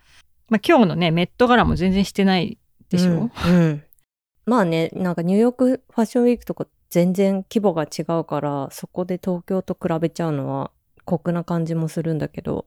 [0.50, 3.84] まあ、今日のねメット柄も全然してないでしょ、うん、うん
[4.46, 10.72] まあね、なんかニューヨークファッションウィークとか全然規模が違うから、そこで東京と比べちゃうのは
[11.06, 12.66] 酷な感じもするんだけど、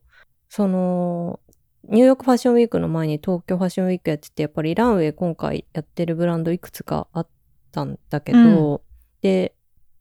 [0.54, 1.40] その、
[1.88, 7.28] ニューヨークファッションウィークの前に東京ファッションウィークやってて、やっぱりランウェイ今回やってるブランドいくつかあっ
[7.72, 8.80] たんだけど、
[9.20, 9.56] で、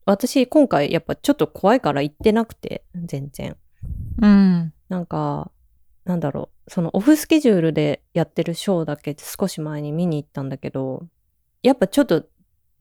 [0.06, 3.56] 私今回やっぱちょっと怖いから行ってなくて、全然。
[4.22, 4.72] うん。
[4.88, 5.50] なんか、
[6.04, 11.08] なんだろう、そのオフスケジュールでやってるショーだけ少し前に見に行ったんだけど、
[11.64, 12.26] やっぱちょっと、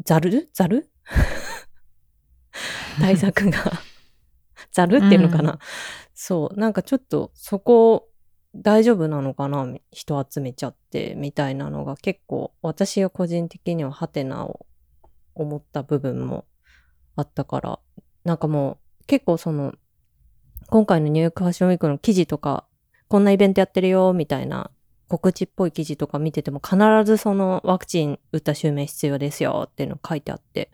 [0.06, 0.48] ざる？
[0.54, 0.92] ざる？
[3.02, 3.82] 対策が。
[4.74, 5.60] ざるっていうのかな、う
[6.14, 8.10] そう、なんかちょっとそこ
[8.56, 14.66] 大丈夫なのかな人集めちゃってみたいなのが結構私が個人的にはハテナを
[15.34, 16.46] 思った部分も
[17.16, 17.80] あったから、
[18.24, 19.74] なんかもう結構その
[20.68, 22.66] 今回のニューヨークファッションウィークの記事とか、
[23.08, 24.72] こんなイベントやってるよみたいな
[25.08, 30.72] 告知っぽい記事とか見てても必ずそのワクチン打った襲名必要ですよっていうの書いてあって、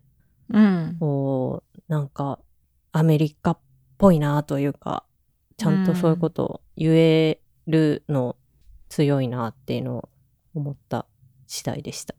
[0.49, 0.97] うん。
[0.99, 2.39] こう、なんか
[2.91, 3.59] アメリカっ
[3.97, 5.05] ぽいなというか、
[5.59, 8.37] ちゃんとそういうことを言えるの
[8.87, 10.09] 強いなっていうのを
[10.55, 11.05] 思った
[11.47, 12.15] 次第でした。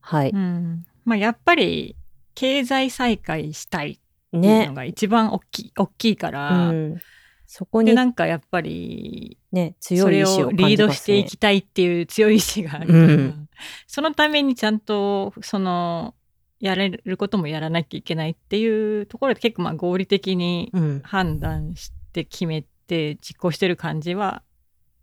[0.00, 0.30] はい。
[0.30, 0.84] うん。
[1.04, 1.96] まあやっぱり
[2.34, 3.94] 経済再開したいっ
[4.30, 4.74] ていうねの。
[4.74, 7.00] が一番大きい、大きいかうら、ん。
[7.46, 10.94] そこで、になんかやっぱり、ね、それ強い意志ををリード感じますね。
[10.94, 13.48] していきたいっていう強い意志があるから、うん
[13.86, 16.14] そのためにちゃんと、その、
[16.60, 21.00] やれることもやらなきゃいけないっていうところで結構まあ合理的にうん。
[21.02, 24.42] 判断して決めて実行してる感じは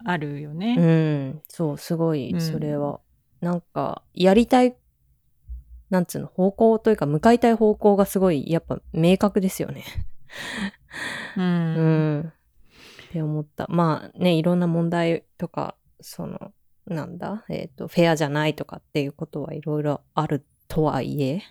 [0.03, 0.75] あるようね。
[0.75, 1.41] ん。
[1.47, 2.99] そう、すごい、うんそれは。
[3.41, 4.75] なんか、やりたい、
[5.89, 9.83] なんつうの、方向というか、向かいたい方向がすごい、やっぱ明確ですよね。
[11.37, 11.43] うん。
[11.43, 11.81] う
[12.19, 12.19] ん。
[12.21, 13.67] って思った。
[13.69, 16.53] まあね、いろんな問題とか、その、
[16.87, 21.41] なんだ、えっ、と、フェアじゃないとかっていうことはいろいろあるとはいえ、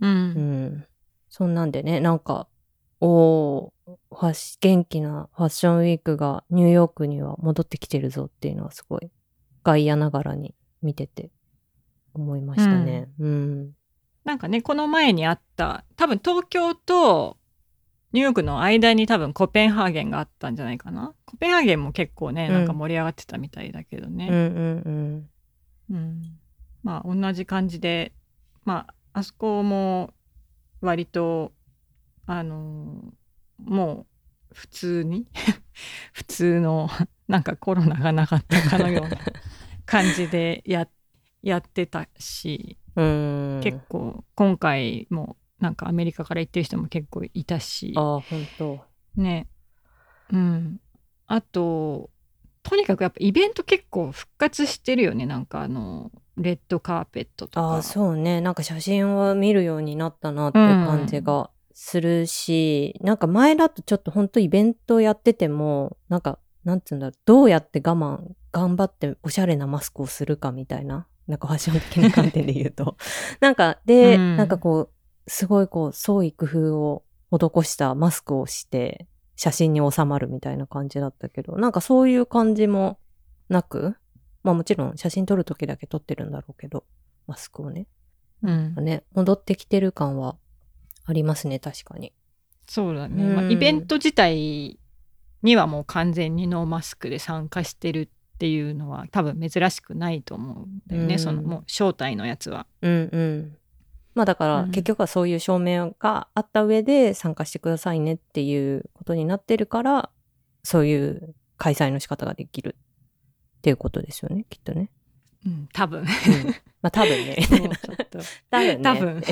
[0.00, 0.06] う。
[0.06, 0.86] うんん。
[1.28, 2.48] そんなんでね、なんか、
[3.00, 3.72] お
[4.60, 9.10] 元気なファッションウィークがニューヨークには戻ってきてるぞっていうのはすごい
[9.62, 11.30] 外野ながらに見てて
[12.14, 13.08] 思いましたね。
[13.18, 13.72] うん。
[14.24, 17.36] なんかね、この前にあった、多分東京と
[18.12, 21.14] ニューヨークの間に多分コペンハーゲンがあったんじゃないかな。
[21.26, 24.28] コペンハーゲンも結構ね、うんなんか盛り上がってたみたいだけどうんうね。
[24.28, 25.28] ん
[25.90, 26.22] うん。
[26.82, 28.12] まあ同じ感じで、
[28.64, 30.14] まああそこも
[30.80, 31.52] 割と、
[32.26, 33.12] あのー
[33.64, 34.06] も
[34.50, 35.26] う普通に？
[36.12, 36.88] 普通の
[37.28, 39.18] なんかコロナがなかったかのような
[39.86, 40.88] 感じでや
[41.42, 42.78] やってたし。
[42.96, 47.92] 結構今回もなんかアメリカから行ってる人も結構いたし。
[47.96, 48.84] ああ、本当。
[49.16, 49.48] ね。
[50.32, 50.80] うん。
[51.26, 52.10] あと
[52.62, 55.26] とにかくやっぱイベント結構復活してるよね。
[55.26, 57.66] なんかあのレッドカーペットとか。
[57.66, 58.40] ああ、そうね。
[58.40, 68.20] なんか写真を見るようになったなっていう感じがするし、なんか前だとちょっと本当イベントやってても、なんか、なんつうんだろう、どうやって我慢、
[68.52, 72.96] 頑張っておしゃれなマスクをするかみたいな、なんかファッション的な観点で言うと。
[73.40, 82.98] なんか、で、うんなんかこう、すごいこう、創意工夫を施したマスクをして、写真に収まるみたいな感じだったけど、なんかそういう感じも
[83.48, 83.96] なく、
[84.44, 86.84] まあもちろん写真撮るときだけ撮ってるんだろうけど、
[87.26, 87.88] マスクをね。
[88.42, 90.36] うん、ね、戻ってきてる感は
[91.04, 92.12] ありますね、確かに。
[92.66, 94.78] そうだね、うんまあ、イベント自体
[95.42, 102.66] にはもう完全にノーマスクで参加してるっていうのは多分珍しくないと思うんだよね、うんそのもう招待のやつは。
[102.82, 103.56] うんうん。
[104.14, 110.10] まあだから、うん結局はそういう証明があった上で参加してくださいねっていうことになってるから、
[110.62, 112.76] そういう開催の仕方ができる
[113.58, 114.90] っていうことですよね、きっとね。
[115.46, 116.06] うん、多分うん、
[116.80, 117.36] まあ多分ね。
[117.48, 118.18] そうちょっと
[118.50, 118.78] 多分ね。
[118.82, 119.22] 多分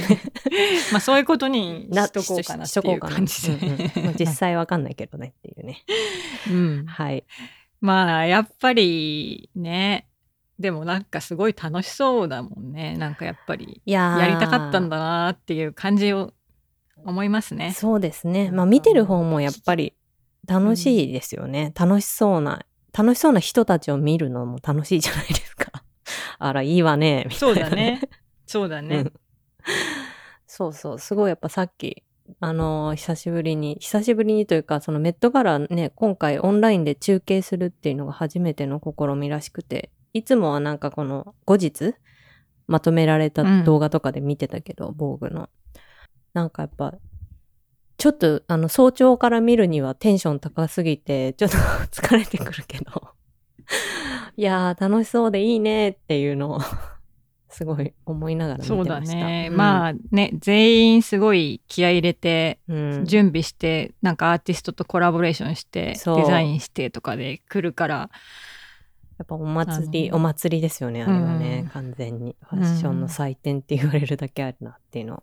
[0.93, 5.85] まあそういうことにしとこうかなっていう感じで、うんうん まあ実際わかんないけどねっていうね。
[6.51, 7.25] うんはい。
[7.81, 10.07] まあやっぱりね
[10.59, 16.33] でもなんかすごい楽しそうだもんねなんかやっぱりやりたかったんだなっていう感じを
[17.05, 17.73] 思いますね。
[17.73, 18.51] そうですね。
[18.51, 19.95] まあ見てる方もやっぱり
[20.47, 21.73] 楽しいですよね。
[21.79, 25.62] 楽しそうな、楽しそうな人たちを見るのも楽しいじゃないですか。
[26.45, 27.27] あら、いいわね。
[27.29, 28.01] みたいなそうだね。
[28.47, 28.97] そうだね。
[28.97, 29.13] うん
[30.55, 30.99] そうそう。
[30.99, 32.03] すごいやっぱさっき、
[32.41, 41.95] あのー久しぶりに、久しぶりにというか、そのメットガラね、今回オンラインで中継するっていうのが初めての試みらしくて、いつもはなんかこの後日、
[42.67, 45.49] まとめられた動画とかで見てたけど、防具の。
[46.35, 46.97] なんかやっぱ、
[47.97, 51.57] ちょっとあの早朝から見るにはテンション高すぎて、ちょっと
[52.03, 53.15] 疲れてくるけど。
[54.37, 56.61] いやー、楽しそうでいいねっていうのを、
[57.49, 59.17] すごい思いながら見てそうだました。
[59.17, 59.49] ね。
[59.51, 68.11] うんまあね、全員すごい気合い入れて、うん、準備して、なんかアーティストとコラボレーションして、そうデザインしてとかで来るから、
[69.19, 72.37] やっぱお祭り、お祭りですよね、あれはね、うん完全に。
[72.41, 75.23] ファッションの祭典って言われるだけあるなっていうのを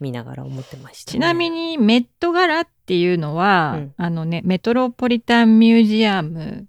[0.00, 1.12] 見ながら思ってました、ね。
[1.12, 6.66] ちなみにメット柄っていうのは、うんあのねメトロポリタンミュージアム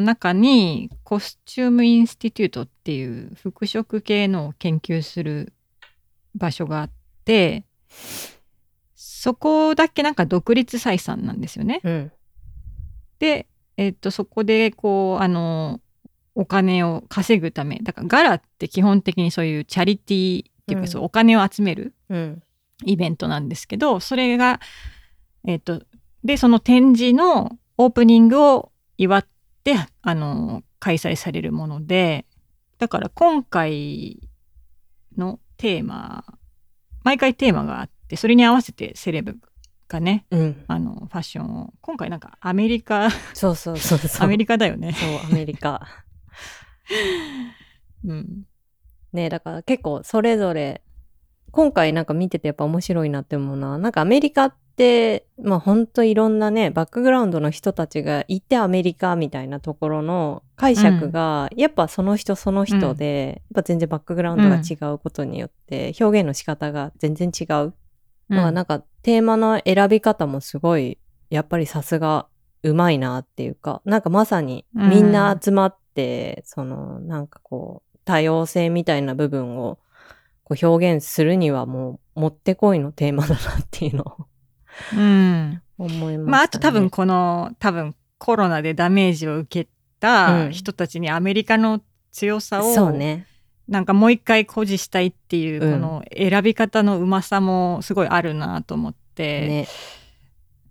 [0.00, 5.52] の中にコスチュームインスティテュートっていう服飾系のを研究する
[6.34, 6.90] 場所があっ
[7.24, 7.64] て
[8.94, 11.80] そこだけなんか独立採算なんですよね。
[11.82, 12.12] うん。
[13.18, 15.80] で、えっと、そこでこうあの
[16.34, 22.42] お金を稼ぐためだからガラって基本的にそういうチャリティーっていうか、うんそうお金を集めるうん。
[22.84, 24.60] イベントなんですけどそれが
[25.44, 25.82] えっ、と
[26.22, 29.37] でその展示のオープニングを祝って
[30.02, 32.24] あの開催されるもので
[32.78, 34.20] だから今回
[35.16, 36.24] のテーマ
[37.04, 39.36] 毎回テーマがあってそれに合わせてセレブ
[39.88, 40.64] がねうん。
[40.68, 44.24] あのファッションを今回なんかアメリカそうそうそうそう。
[44.24, 44.92] アメリカだよね。
[44.92, 45.86] そう、アメリカ。
[48.04, 48.44] うん、
[49.12, 50.82] ねだから結構それぞれ、
[51.50, 53.78] 今回なんか見ててやっぱ面白いなって思うな。
[53.78, 67.46] なんかアメリカって、まあほんといろんなね、バックグラウンドの人たちがいてアメリカみたいなところの解釈が、やっぱその人その人で、やっぱ全然バックグラウンドが違うことによって、表現の仕方が全然違う。
[67.46, 67.72] だか
[68.28, 70.98] らなんかテーマの選び方もすごい、
[71.30, 72.26] やっぱりさすが
[72.62, 79.78] うまいなっていうか、なんかまさにみんな集まって、そのなんかこう多様性みたいな部分を
[80.48, 84.26] こう表現するにはもうもってこいのテーマだなっていうのを
[84.96, 86.18] うん思いました、ね。
[86.18, 91.82] まああと多分この多分コロナでダメージを受けたうん人たちにアメリカの
[92.12, 93.26] 強さを、そうね。
[93.68, 99.68] なんかもう一回誇示したいっていううんこの選び方のうまさもすごいあるなと思って、ね。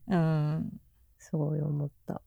[0.07, 0.79] うん
[1.19, 2.21] すごい思った。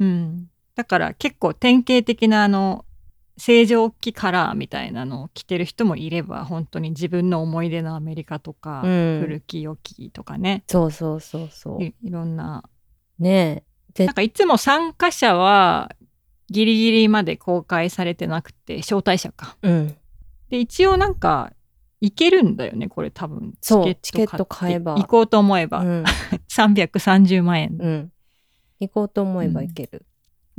[0.00, 2.84] うん、だから結構典型的なあの
[3.40, 11.82] 正常期カラーみたいなのを着てる人もいれば本当に自分の思い出のアメリカとか、うん古き良きとかねそうそうそうそう。
[11.82, 12.62] いいろんな
[13.18, 13.64] ね
[13.96, 14.04] え。
[14.04, 15.90] なんかいつも参加者は
[16.50, 19.56] ギリギリまで公開されてなくて招待者か。
[19.62, 19.96] うん。
[20.50, 21.50] で一応なんか
[22.02, 26.04] 行けるんだよねこれ多分そうチケット買えば行こうと思えば、うん。
[26.52, 28.12] 330万円、うん。
[28.80, 30.04] 行こうと思えば行ける。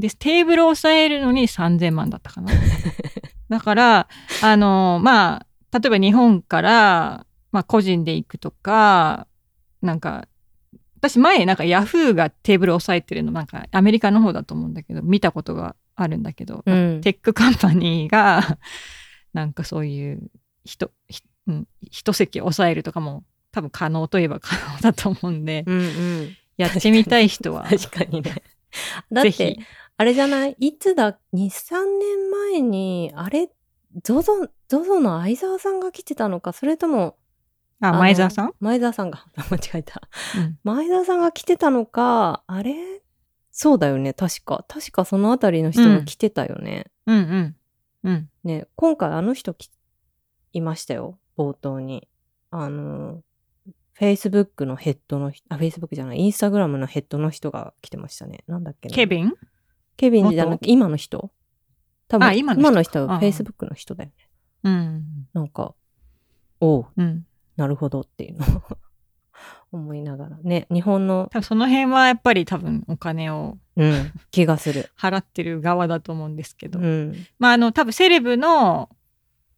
[0.02, 2.52] でテーブルを抑えるのに3000万だったかな
[3.50, 4.08] だから
[4.42, 9.28] あのまあ例えば日本から、まあ、個人で行くとか
[9.82, 10.28] なんか
[10.98, 17.02] 私前なんかヤフーがテーブルを抑えてるのなんかアメリカの方だと思うんだけど見たことがあるんだけど、うん。
[17.02, 18.58] tech company が
[19.34, 20.32] なんかそういう
[20.64, 26.38] 人ひうん一席抑えるとかも多分可能といえば可能だと思うんで、うんうん。
[26.58, 28.44] やってみたい人は 確かにね。
[29.12, 29.60] だっぜてひ、
[30.02, 30.56] あれじゃない？
[30.58, 33.52] いつだ ?2、3年前に、あれ、
[34.04, 34.34] ゾゾ、
[34.68, 37.20] ゾゾの前澤さんが来てたのか、それとも、
[37.80, 40.02] あの前澤さん、前澤さんが、 間違えた。
[40.38, 40.60] うん。
[40.64, 42.74] 前澤さんが来てたのか、あれ？
[43.52, 44.66] そうだよね、確か。
[44.68, 46.88] 確かそのあたりの人が来てたよね。
[47.06, 47.56] うんうん。
[48.04, 48.30] うん。
[48.44, 49.70] ね、今回あの人き
[50.54, 52.08] いましたよ、冒頭に。
[52.50, 53.22] あの、
[54.00, 58.44] Facebook のヘッドの人、あ、Facebook じゃない、Instagram のヘッドの人が来てましたね。
[58.48, 58.96] なんだっけな。
[58.96, 59.34] ケビン？
[60.02, 61.30] ケビンじゃなくて、今の人？
[62.08, 64.30] 多分、あ今の人の人はああ Facebook の人だよね。
[64.64, 65.76] うんなんか、
[66.60, 68.64] おう、うんなるほどっていうのを
[69.72, 70.38] 思いながら。
[70.42, 74.90] ね、日本の、多分その辺はやっぱり多分お金をうん、気がする。
[74.98, 77.14] 払ってる側だと思うんですけど、うん。
[77.38, 78.90] まああの多分セレブの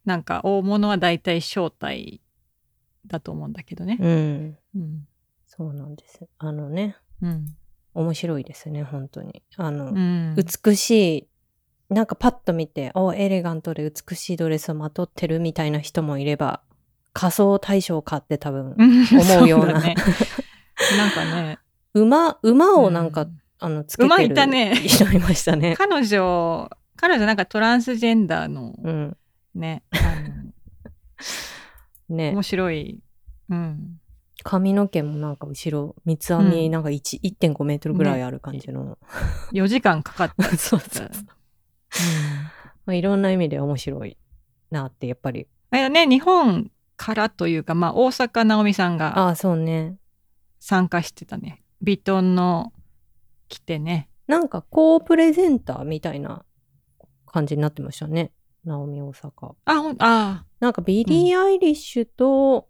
[0.04, 2.20] なんか大物は大体招待
[3.06, 3.96] だと思うんだけどね。
[3.98, 4.58] うん。
[4.76, 5.08] うん
[5.46, 6.28] そうなんです。
[6.38, 7.56] あのね、うん
[7.94, 9.42] 面白いですね、本当に。
[9.56, 10.36] あの、うん。
[10.36, 11.28] 美しい、
[11.94, 16.62] なんかパッと見て、お、エレガントで美しいドレスをまとってるみたいな人もいれば、
[17.12, 19.80] 仮装大賞かって多分、思うような。
[19.80, 19.94] そだね、
[20.98, 21.58] なんかね。
[21.94, 24.74] 馬、馬をなんか、うんあの、つけてる馬いたね。
[24.74, 25.74] 人いましたね。
[25.78, 29.16] 彼女彼女なんかトランスジェンダーのうん。
[29.54, 30.52] ね、あの
[32.14, 32.32] ね。
[32.32, 32.42] 面。
[32.42, 33.00] 白い、
[33.48, 34.00] うん、
[34.44, 38.98] 髪の毛もなんか後ろ、三つ編み、うんなんか1 1.5メートルぐらいある感じの。
[39.52, 41.26] 4時間かかった そうそうそう。
[42.86, 44.18] まあ、いろんな意味で面白い
[44.70, 45.48] なって、やっぱり。
[45.70, 49.96] あれね日本からというか、まあ、大坂なおみさんがああ、そうね。
[50.60, 52.72] 参加してたねビトンの
[53.48, 56.44] 着てねなんか、 co-presenter みたいな
[57.26, 58.32] 感じになってましたね。
[58.64, 59.54] ナオミ大坂。
[59.64, 62.68] あほんあなんか、ビリー・アイリッシュと、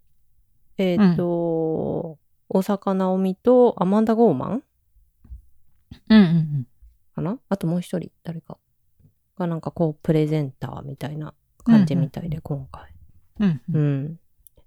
[0.78, 2.18] えっ、と、
[2.48, 4.62] 大阪なおみとアマンダ・ゴーマン？
[6.08, 6.66] うんうんうん。
[7.14, 7.38] かな？
[7.48, 8.58] あともう一人、誰か。
[9.38, 12.92] がなんかこう、プレゼンターみたいな感じみたいで、今回。
[13.40, 14.04] うんううん。
[14.04, 14.18] ん。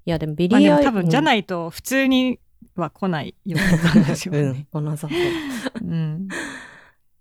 [0.06, 2.40] いやでもビリまあでもーアイ多分じゃないと普通に
[2.76, 4.68] は来ないような感じですようんね。
[4.72, 6.28] 来なさそううん。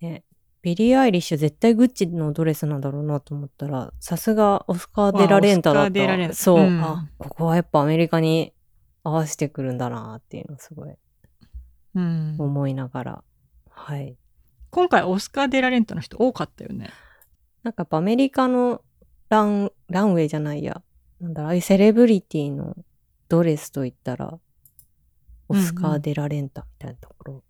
[0.01, 0.23] ね。
[0.63, 6.81] ビリー・アイリッシュ絶対グッチのドレスなんだろうなと思ったらさすがオスカー・デラレンタだっオスカーデラレンたそう、タうん。
[6.81, 8.53] あここはやっぱアメリカに
[9.07, 10.95] 合わせてくるんだなっていうのをすごい
[11.95, 13.25] うん、思いながら。
[13.71, 14.17] はい。
[14.71, 16.91] 今回オスカー・デラレンタの人多かったよね。
[17.63, 18.83] なんかやっぱアメリカの
[19.31, 20.83] ランランウェイじゃないや。
[21.21, 22.77] なんだろうああいうセレブリティの
[23.29, 24.39] ドレスといったら
[25.49, 27.45] オスカー・デラレンタみたいなところ、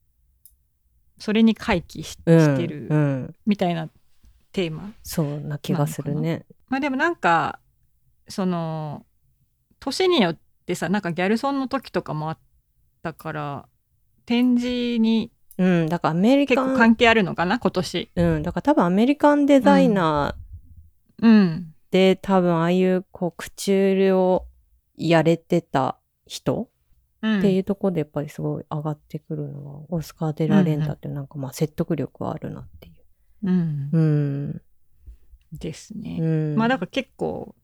[1.18, 3.90] それに回帰し,、うんてるうん、みたいな
[4.52, 4.92] テーマ。
[5.02, 6.46] そうな気がするね。
[6.68, 7.58] まあでもなんか
[8.28, 9.04] その
[9.80, 12.38] 年によってさなんかギャルソンの時とかもあっ
[13.02, 13.68] たから
[14.24, 18.10] 展示にうんだからアメリ結カン構関係あるのかな今年。
[18.14, 21.74] うんだから多分アメリカンデザイナー、うん。
[21.90, 24.46] で多分ああいうこうクチュールを
[24.96, 26.68] やれてた人、
[27.22, 32.94] うん、っていうところでやっぱりすごい上がってくるのはオスカー・デラレンタってなんかまあ説得力はあるなっていう。
[33.44, 34.62] うんうん。
[35.52, 36.18] ですね。
[36.20, 37.54] うん、まあだから結構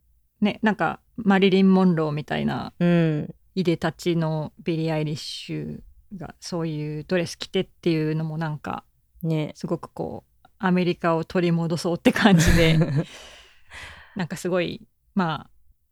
[0.42, 3.34] ねなんかマリリン・モンローみたいなうん。
[3.54, 5.80] いでたちのビリー・アイリッシュ
[6.16, 8.84] がそういうドレス着てっていうのもなんか
[9.22, 9.52] ね。
[9.54, 12.78] すごくこうアメリカを取り戻そうって感じで
[14.16, 15.48] なんかすごいま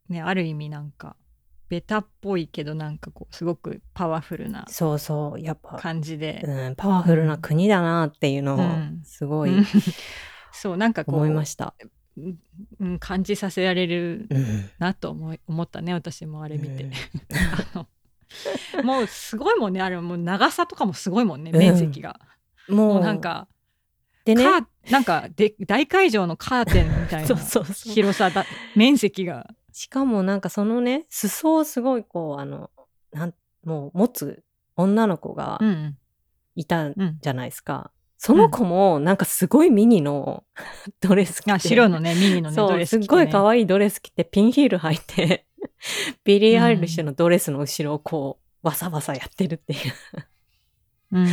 [0.09, 1.17] あねある意味なんか
[1.69, 5.41] ベタっぽいけどなんかこうすごくパワフルなそうそう。
[5.41, 9.65] やっぱ、感じで、うん、パワフルな国だなっていうのをうんすごいうん
[10.53, 11.75] そうなんかこう思いました。
[12.17, 14.71] うん、感じさせられるうん。
[14.79, 16.93] なと思い思ったね私もあれ見て、うん
[17.75, 17.89] あの
[18.85, 19.81] もうすごいもんね。
[19.81, 21.59] あれもう長さとかもすごいもんねうん。
[21.59, 22.21] 面積が、
[22.69, 23.49] もう、もうなんか
[24.25, 24.45] でね、
[24.91, 27.37] なんかで大会場のカーテンみたいな。
[27.37, 28.45] 広さだ
[28.77, 29.49] 面積が。
[29.73, 32.71] しかもなんかそのね、裾をすごいこう、あの、
[33.13, 33.35] なん、
[33.65, 34.43] もう持つ
[34.77, 35.97] 女の子がうん。
[36.57, 37.19] いたんうん。
[37.21, 37.91] じゃないですか。
[38.23, 40.45] その子もなんかすごいミニの
[41.01, 41.53] ドレス着て。
[41.53, 45.47] あ白のねミニのねそう、ドレス着て、ね、すっごい可愛いドレス着てピンヒール履いて、
[46.23, 49.93] ビリー・アイリッシュのドレスの後ろをこう、わさわさやってるっていう。
[51.12, 51.29] うん。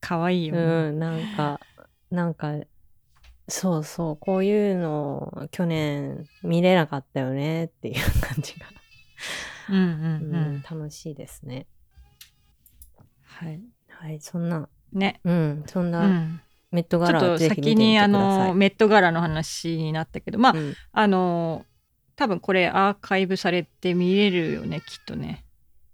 [0.00, 1.60] 可愛いよね、うん、なんか、
[2.10, 2.54] なんか、
[3.46, 8.66] そうそう、こういうの去年見れなかったよねっていう感じが、
[9.68, 11.66] うんうんううんん、楽しいですね。
[13.24, 13.60] はい。
[13.88, 16.40] はい、そんな、ね、うん、そんう、なん。
[16.70, 18.06] メットガちょっと先にあ。
[18.08, 20.74] のメット柄の話になったけどまあ、うん。
[20.92, 21.64] あの
[22.16, 25.44] 多分これアーカイブされて見れるよねきっとね。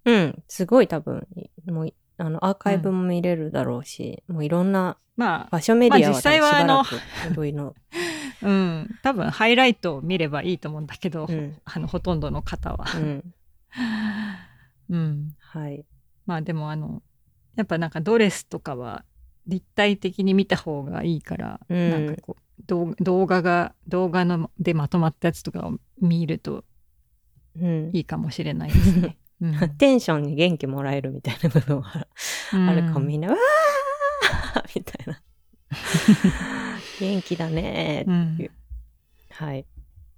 [0.05, 1.27] うん、すごい多分、
[1.67, 6.85] もう、あの、アーカイブも見れるだろうし、もういろんなまファッションメディアはまあ実際はあの
[8.43, 8.91] うん。
[9.03, 12.87] 多分ハイライトを見ればいいと思うんだけど、うん、あのほとんどの方は。
[12.97, 12.99] う。
[13.01, 13.35] ん、
[14.91, 15.85] うん、はい。
[16.27, 17.03] まあでもあの
[17.57, 19.05] やっぱなんかドレスとかは
[19.47, 26.65] 立体的に見た方がいいから、うんなんかこう動動画が動画のでまとまったやつとかを見ると
[27.61, 27.91] うん。
[27.93, 29.17] いいかもしれないですね。
[29.41, 32.07] うんテンションに元気もらえるみたいな部分は
[32.53, 35.21] あるかも、みんな、わーみたいな。
[37.01, 38.51] 元気だねうーんいう
[39.31, 39.67] はい。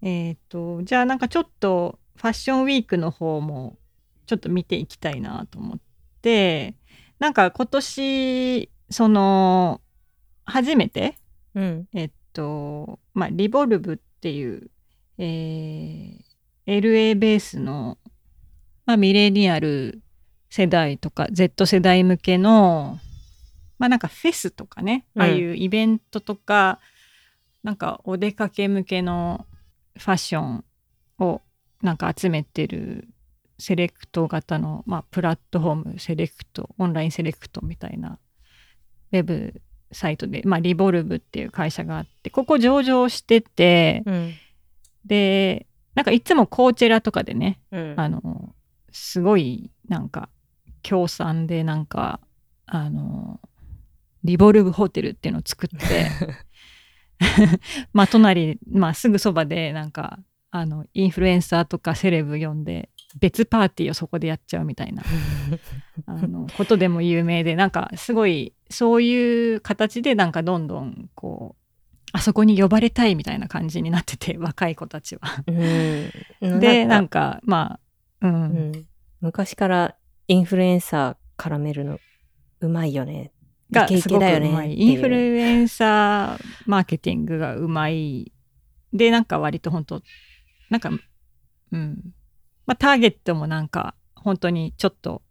[0.03, 3.79] えっ、とじゃあなんかちょっとファッションウィークの方も
[4.27, 5.79] ちょっと見ていきたいなと思っ
[6.21, 6.75] て
[7.19, 9.81] なんか今年その
[10.45, 11.17] 初めて
[11.55, 11.89] うん。
[11.95, 14.71] えっとまあリボルブっていう、
[15.19, 16.27] えー
[16.67, 17.97] LA ベースの、
[18.87, 20.03] まあ、ミレニアル
[20.51, 22.99] 世代とか Z 世代向けの
[23.79, 26.81] まあなんかフェスとかね、うんああいうイベントとか
[27.63, 29.47] なんかお出かけ向けの
[29.97, 30.65] ファッション
[31.19, 31.43] を
[31.83, 33.09] なんか集めてる
[33.59, 38.19] セレクト型の、まあ、プラットフォームセレクトオンラインセレクトみたいな
[39.13, 39.61] ウェブ
[39.93, 44.33] サイトで、まあ、リボルブっていう会社があってここ上場しててうん。
[45.05, 47.95] でなんかいつもコーチェラとかでねうん。
[47.97, 48.55] あの
[48.91, 50.29] すごいなんか
[50.83, 52.21] 協賛でなんか
[52.67, 53.41] あの
[54.25, 56.11] リボルブホテルっていうのを作って
[57.93, 60.19] まあ隣、まあ、すぐそばでなんか
[60.51, 65.03] あのインフルエンサーとかセレブ呼んで別パーティーをそこでやっちゃうみたいな
[66.07, 71.67] あのことでも有名でなんかすごいそういう形でなんかどんどんこう
[72.13, 75.23] あそこに呼ばれたいみたいな感じになってて 若い子たちは。
[75.47, 76.61] うん。
[76.61, 77.81] でなんか、かま
[78.21, 78.87] あ、う、うんん。
[79.21, 79.97] 昔から
[80.29, 81.99] インフルエンサー絡めるの
[82.61, 83.33] うまいよね。
[83.71, 88.33] がすごくケだよねうまいインフルエンサーマーケティングがうまい
[88.93, 90.03] でなんか割と本当
[90.71, 90.91] なんか
[91.73, 92.15] うん
[92.67, 95.23] まあターゲットもなんか本当にちょっと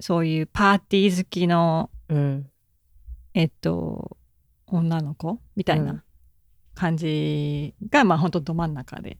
[0.00, 2.48] そういうパーティー好きのうん。
[3.34, 4.16] えっと
[4.66, 6.02] 女の子みたいうなん
[6.74, 9.18] 感じが、まあ本当ど真ん中で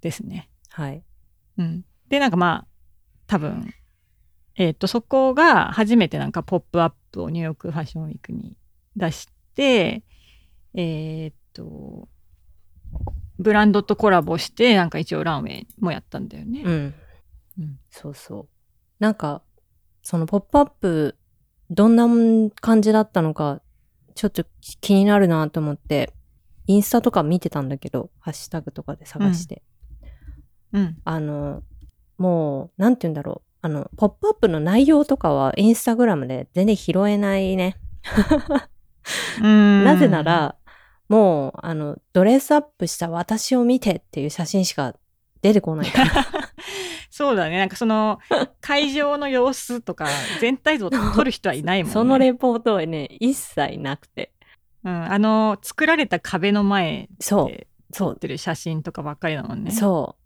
[0.00, 0.50] ですね。
[0.70, 1.02] はい。
[1.58, 2.66] うん、でなんかまあ
[3.26, 3.72] 多分
[4.56, 8.56] えっとそこが初めてなんかポップアップをニューヨークファッションウィークに
[8.96, 10.02] 出して
[10.74, 12.08] えっと
[13.38, 16.62] ブランドとコラボしてなんか一応ランウェイもやったんだよね。
[16.64, 16.94] うん。
[17.58, 18.48] うんそうそう。
[18.98, 19.42] なんか、
[20.02, 21.16] そのポップアップ、
[21.70, 22.06] どんな
[22.60, 23.62] 感じだったのか、
[24.14, 24.44] ちょっと
[24.80, 26.12] 気になるなと思って、
[26.66, 29.62] インスタとか見てたんだけど、ハッシュタグとかで探して。
[30.72, 31.62] うんあの、
[32.18, 33.48] もう、なんて言うんだろう。
[33.62, 37.76] あの、ポップアップの内容とかはインスタグラムで全然拾えないね。
[39.40, 40.56] なぜなら、
[41.08, 44.94] もう、あの、ドレスアップした私を見てっていう写真しか
[45.44, 46.26] 出てこないから。
[47.10, 48.18] そうだねなんかその
[48.60, 50.08] 会場の様子とか
[50.40, 51.92] 全体像を撮る人はいないもんね。
[51.94, 54.32] そのレポートはね、一切なくて。
[54.84, 57.48] うん、あの作られた壁の前そう。
[57.48, 57.68] で。
[57.92, 59.70] 撮ってる写真とかばっかりなもんね。
[59.70, 60.16] そ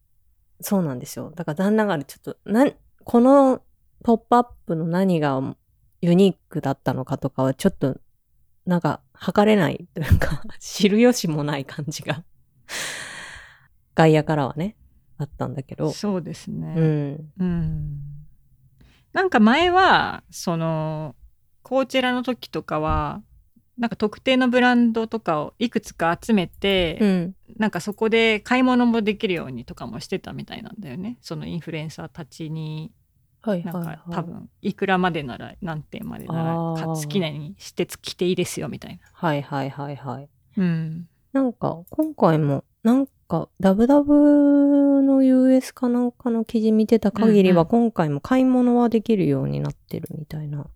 [0.60, 0.62] う。
[0.64, 1.32] そうなんですよ。
[1.34, 2.72] だから旦那がちょっと、なん、
[3.04, 3.60] この
[4.04, 5.40] ポップアップの何が
[6.00, 7.98] ユニークだったのかとかはちょっと、
[8.66, 12.24] なんか、測れないというか、知る由もない感じが、
[13.94, 14.76] 外野からはね、
[15.18, 15.92] あったんだけど。
[15.92, 16.74] そうですね。
[16.76, 17.32] うん。
[17.38, 18.00] うん
[19.12, 21.16] なんか前はその
[21.62, 23.22] コーチェラの時とかは
[23.78, 27.34] なんか特定のブランドとかをいくつか集めて、うん。
[27.56, 32.92] なんかそこで買い物もできるようにとかもしてたみたいなんだよねそのインフルエンサーたちに
[33.40, 33.98] はいなんかはいはい。
[34.10, 39.00] 多分いくらまでなら何点までなら好きなにして着ていいですよみたいな。
[39.12, 40.28] はいはいはいはい。
[40.58, 44.12] うん、なんか、今回も、なんか、ダブダブ
[45.02, 50.66] の US かなんかの記事見てた限りは、今回も買い物はできるようになってるみたいな。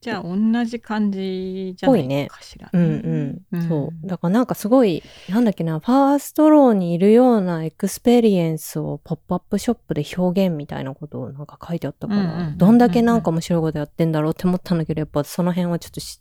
[0.00, 3.58] じゃあ同じ感じじゃないぽいねかしら、うんうん。
[3.58, 4.06] んそう。
[4.06, 16.20] だからなんかすごい、なんだっけな、ファーストローにいるようなエクスペリエンスをポップアップショップで表現みたいなことをなんか書いてあったからどんだけなんか面白いことやってんだろうって思ったんだけど、やっぱその辺はちょっとし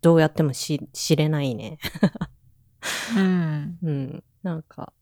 [0.00, 1.78] どうやってもし知れないね。
[3.16, 4.24] うん うん。
[4.42, 4.92] なんか、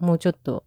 [0.00, 0.64] もうちょっと、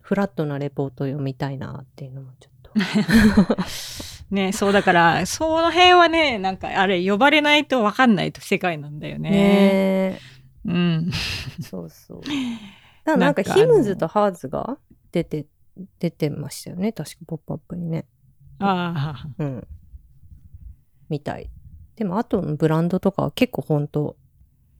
[0.00, 2.72] フラットなレポートを読みたいなっていうのもちょっと。
[4.30, 9.30] ねそうだからその辺はねなんかあれ呼ばれないと分かんない世界なんだよね。
[9.30, 10.18] ね
[10.64, 11.10] うん、
[11.58, 11.62] え。
[11.62, 12.20] そうそう。
[13.16, 14.78] なんかヒムズとハーズが
[15.12, 15.46] 出て、
[16.00, 16.92] 出てましたよね。
[16.92, 18.06] 確かポップアップにね。
[18.58, 19.68] ああうん。
[21.08, 21.50] みたい。
[21.94, 24.16] でも、あとのブランドとかは結構ほんと、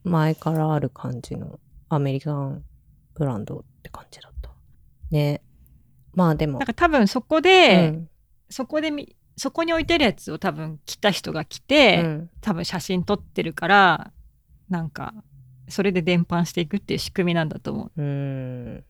[0.02, 1.58] 前からある感じの
[1.88, 2.64] アメリカン
[3.16, 4.50] ブランドって感じだった。
[5.10, 5.42] ね。
[6.14, 6.66] まあでもなん。
[6.66, 8.08] か多分そこうで、ん。
[8.48, 14.12] そこでみそこに置いてるやつを多分来た人が来て、うん多分写真撮ってるから
[14.68, 15.12] なんか
[15.68, 18.76] それで伝播していくっていう仕組みなんだと思うーん。
[18.76, 18.84] う。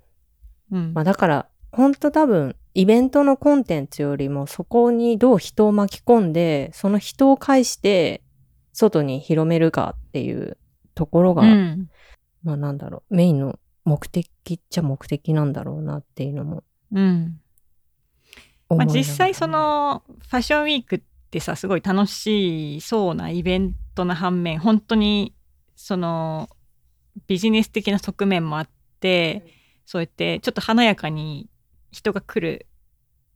[0.73, 8.23] うんまあだから、ほんと多分、イベントのコンテンツよりもそこにどう人を巻き込んで、その人を介して
[8.73, 10.59] 外に広めるかっていう
[10.95, 11.89] ところが、うん
[12.43, 17.41] まあなんだろう、メインの目的っちゃ目的なんだろうなっていうのもうん。
[18.69, 25.33] まあ、実際そのファッションウィークってさすごい楽しそうなイベントな反面本当に
[25.77, 26.49] その
[27.29, 28.69] ビジネス的な側面もあっ
[28.99, 29.47] て
[29.85, 31.49] そうやってちょっと華やかに
[31.93, 32.67] 人が来る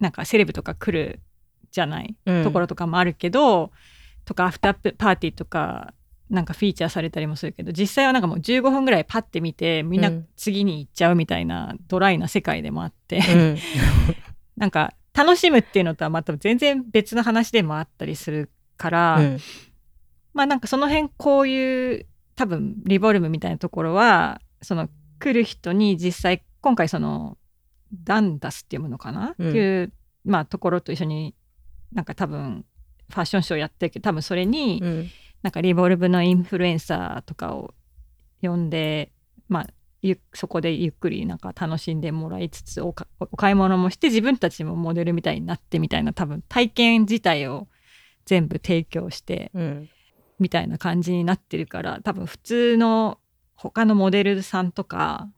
[0.01, 1.21] なんかセレブとか来る
[1.71, 2.43] じゃない、うん。
[2.43, 3.71] ところとかもあるけど
[4.25, 5.95] とかアフターパーティーとか
[6.31, 10.27] なんかフィーチャーされたりもするけど実際はなんかもう15分ぐらいパッて見てみんなうん。
[10.37, 13.19] 次に行っちゃうみたいなドライな世界でもあって。
[13.19, 13.59] うん。
[14.57, 19.39] なんか楽しむっていうのとはまた全然別の話でもあったりするから、うん。
[20.33, 22.07] まあなんかその辺こういう
[22.37, 27.39] 多分リボルブみたいなところはその来る人に実際今回その
[27.93, 29.49] ダンダスっていうものかな、うん。
[29.49, 29.93] っていう、
[30.25, 31.35] まあ、ところと一緒に
[31.93, 32.65] なんか多分
[33.09, 35.11] ファッションショーやってるけど多分それにうん
[35.43, 37.75] なんかリボルブのインフルエンサーとかを
[38.43, 39.13] 呼んで、
[39.49, 39.67] まあ、
[40.03, 47.69] ゆそこでゆっくりなんか楽しんでもらいつつお買い物もして自分たちもモデルみたいになってみたいな多分体験自体を
[48.25, 49.89] 全部提供してうん。
[50.39, 53.19] みたいな感じになってるから多分普通の
[53.55, 55.29] 他のモデルさんとか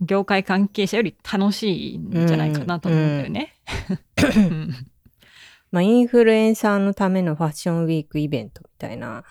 [0.00, 3.54] 業界関係者より楽しいんじゃないかなと思うんだよね。
[4.36, 4.86] うん
[5.72, 9.24] まあ、インフルエンサーのためのファッションウィークイベントみたいな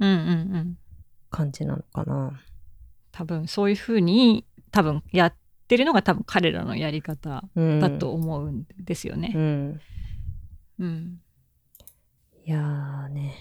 [0.00, 0.78] うんうんうん
[1.30, 2.40] 感じなのかな。
[3.10, 5.34] 多分そういうふうに多分やっ
[5.64, 9.32] ってるのが多分彼らのやり方うんだと思うんですよね。
[9.34, 9.80] うん。
[10.78, 11.20] うん。
[12.44, 13.34] いやーね。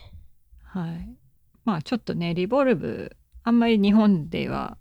[0.63, 1.17] はい。
[1.65, 4.77] まあちょっとね、リボルブ、あんまり日本では、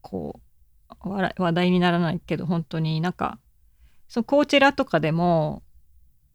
[0.00, 0.40] こ
[0.90, 3.38] う、話話題にならないけど、本当になんか、
[4.08, 5.62] そのコーチェラとかでも、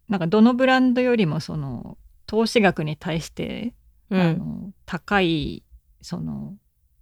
[0.07, 3.73] なんかどのブランドよりもその、投資額に対して、
[4.09, 4.21] うん。
[4.21, 5.63] あの高い、
[6.01, 6.55] その、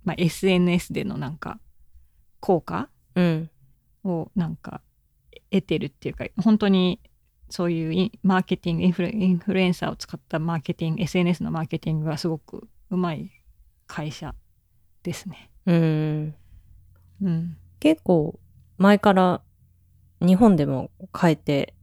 [0.04, 1.60] まあ、SNS でのなんか、
[2.40, 3.50] 効果うん。
[4.04, 4.82] をなんか
[5.50, 7.00] 得てるっていうか本当に
[7.50, 13.32] そういうマーケティングインフルインフルエンサーを使ったマーケティング SNS のマーケティングがすごくうまい
[13.88, 14.34] 会社
[15.04, 15.52] ですね。
[15.66, 16.36] うん。
[17.22, 18.40] うん、結構、
[18.78, 19.42] 前から
[20.20, 21.76] 日本でも買えて、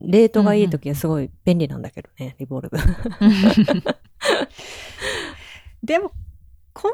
[0.00, 2.78] レートがいい時はすごい便利なんだけどね、リボルブ。
[5.82, 6.12] でも
[6.72, 6.92] こん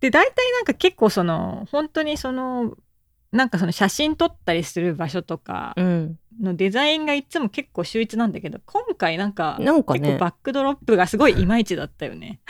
[0.00, 2.76] で大体なんか結構その本当にその
[3.30, 6.18] なんかその写真撮ったりする場所とかうん。
[6.40, 12.40] のデザインがいつも結構秀逸なんだけど今回なんかなんかね結構、バックドロップがすごいいまいちだったよね。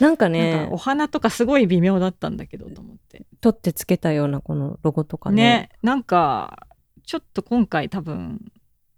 [0.00, 3.26] なんかねかお、花とかすごい微妙だったんだけどと思って。
[3.40, 5.42] 取ってつけたようなこのロゴとかね。
[5.42, 6.66] ねなんか
[7.04, 8.40] ちょっと今回多分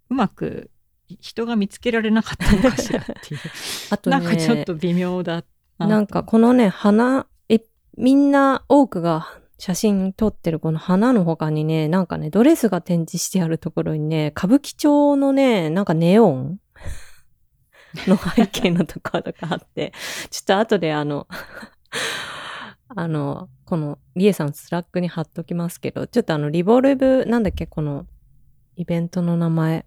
[0.09, 0.71] うまく
[1.07, 3.39] 人が見つけられなかったのかしらっていう、
[3.91, 5.43] あとね、なんかちょっと微妙だ
[5.77, 5.87] な。
[5.87, 7.61] なんかこのね、花、え、
[7.97, 16.59] みんな多くが写真撮ってるこの花の他にね、なんかね、ドレスが展示してあるところにね、歌舞伎町のね、なんかネオン
[18.05, 19.93] の背景のところとかあって、
[20.29, 21.27] ちょっと後であの、
[22.95, 28.05] あの、この、リエさんスラックに貼っときますけど、ちょっとあの、リボルブ、なんだっけ、この、
[28.75, 29.86] イベントの名前。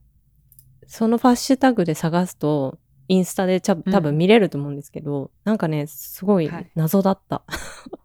[0.91, 2.77] そのハッシュタグで探すと、
[3.07, 7.45] インスタでちゃ多分見れると思うんですけど、なんかね、すごいはい謎だった。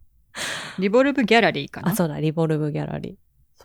[0.77, 1.93] リボルブギャラリーかな？
[1.93, 3.15] あ、そうだ、リボルブギャラリー。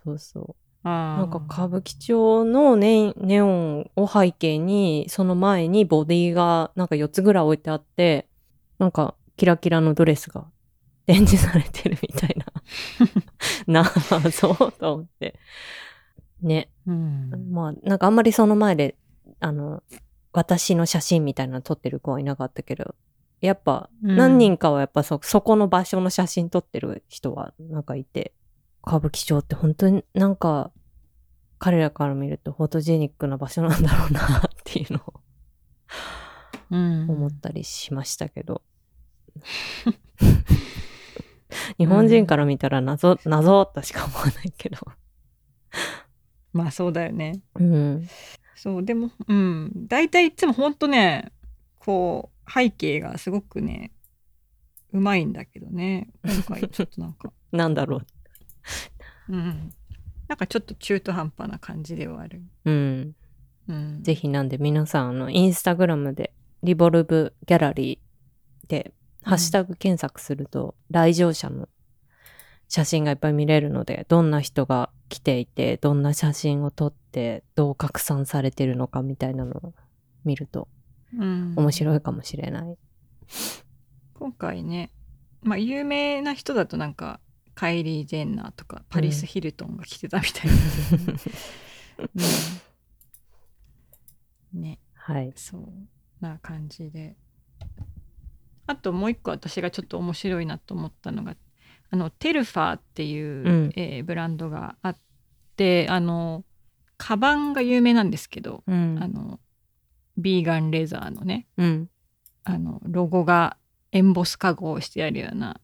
[0.03, 0.87] そうそう。
[0.87, 8.27] なんか歌舞伎町のネネオンを背景に、その前にボディがなんか4つぐらい置いてあって、
[8.79, 10.47] なんかキラキラのドレスが
[11.05, 12.45] 展示されてるみたいな。
[13.67, 15.37] なあ、そうと思って。
[16.41, 16.69] ね。
[16.87, 18.95] うんまあ、なんかあんまりその前で、
[19.41, 19.83] あの、
[20.31, 22.95] 私の写真みたいなの撮ってる子はいなかったけど、
[23.41, 28.33] やっぱうん何人かはやっぱそ、そこの場所の写真撮ってる人はなんかいて、
[28.85, 30.71] 歌舞伎町って本当になんか、
[31.59, 35.21] 彼らから見るとフォトジェニックな場所なんだろうなっていうのを
[36.71, 38.61] うん思ったりしましたけど。
[41.77, 44.77] 日本人から見たら謎、謎としか思わないけど。
[46.53, 48.07] まあそうだよねうん。
[48.61, 51.31] そうでもうん大体いつもほんとね
[51.79, 53.91] こう背景がすごくね
[54.93, 58.05] うまいんだけどね今回 ちょっとなんかなんだろう。
[59.29, 59.73] うん
[60.27, 62.43] なんかちょっと中途半端な感じではある。
[62.65, 63.15] うん。
[63.67, 66.33] うん、ぜひなんで皆さん、あの、インスタグラムで、
[66.63, 68.93] リボルブギャラリーで、
[69.23, 71.67] ハッシュタグ検索すると、来場者の
[72.69, 77.00] 写真がいっぱい見れるので、どんな人が来ていて、どんな写真を撮って、
[77.55, 79.73] どう拡散されてるのかみたいなのを
[80.23, 80.67] 見ると
[81.17, 82.77] うん、面白いかもしれない。
[84.13, 84.91] 今回ね、
[85.41, 87.19] まあ、有名な人だとなんか
[87.53, 90.57] カイリー・ジェンナーとかパリス・ヒルトンが来てたみたいな、
[94.53, 94.61] うん。
[94.61, 94.79] ね。
[94.93, 95.33] はい。
[95.35, 95.67] そう
[96.21, 97.15] な感じで。
[98.67, 101.35] あともう一個私がちょっと面白いなと思ったのが
[101.89, 103.73] あのテルファーっていう、うん。
[103.75, 104.97] えーブランドがあっ
[105.57, 106.45] てあの
[107.01, 109.39] カバンが有名なんですけど、うんあの
[110.17, 111.89] ビーガンレザーのねうん。
[112.43, 113.57] あのロゴが
[113.91, 115.59] エンボス加工してあるような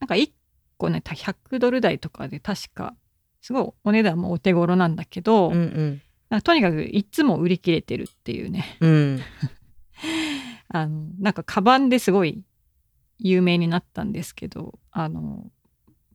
[0.00, 0.32] なんか1
[0.76, 2.96] 個ね100ドル台とかで確か
[3.40, 6.00] すごいお値段もお手頃なんだけど、うん
[6.30, 6.40] うん。
[6.42, 9.20] とにかくいつも売り切れてるっていうねうん。
[10.68, 12.42] あのなんかカバンですごい
[13.20, 15.48] 有名になったんですけどあの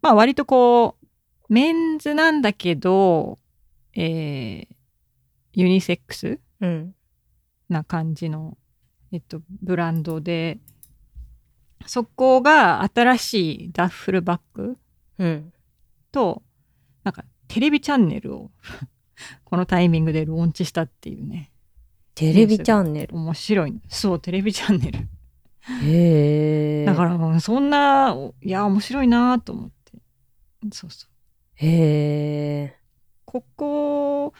[0.01, 1.07] まあ割とこう
[1.47, 3.39] メンズなんだけど、
[4.02, 4.76] えー
[5.54, 6.95] ユニセックスうん。
[7.70, 8.58] な感じの、
[9.12, 10.60] えっと、ブランドで
[11.86, 14.78] そこが新しいダッフルバッグ
[15.18, 15.54] うん。
[16.12, 16.43] と
[17.04, 18.52] なんかテレビチャンネルを
[19.43, 21.52] このタイミングでローンチしたっていうね
[22.16, 23.16] テレビチャンネル？
[23.16, 25.00] 面白いそうテレビチャンネル
[25.84, 26.86] へえ。
[26.86, 30.00] だからもうそんないや面白いなと思って
[30.72, 31.10] そうそう
[31.56, 32.78] へえ。
[33.30, 34.34] ここ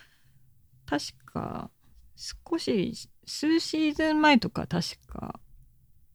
[0.88, 1.70] 確か
[2.16, 5.40] 少し数シーズン前とか確か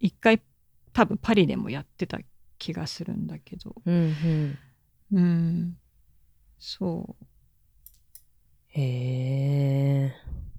[0.01, 0.43] 一回
[0.93, 2.19] 多分パリでもやってた
[2.59, 4.59] 気がするんだけどうんうん。
[5.13, 5.77] うん
[6.59, 7.15] そ
[8.71, 10.15] へえ。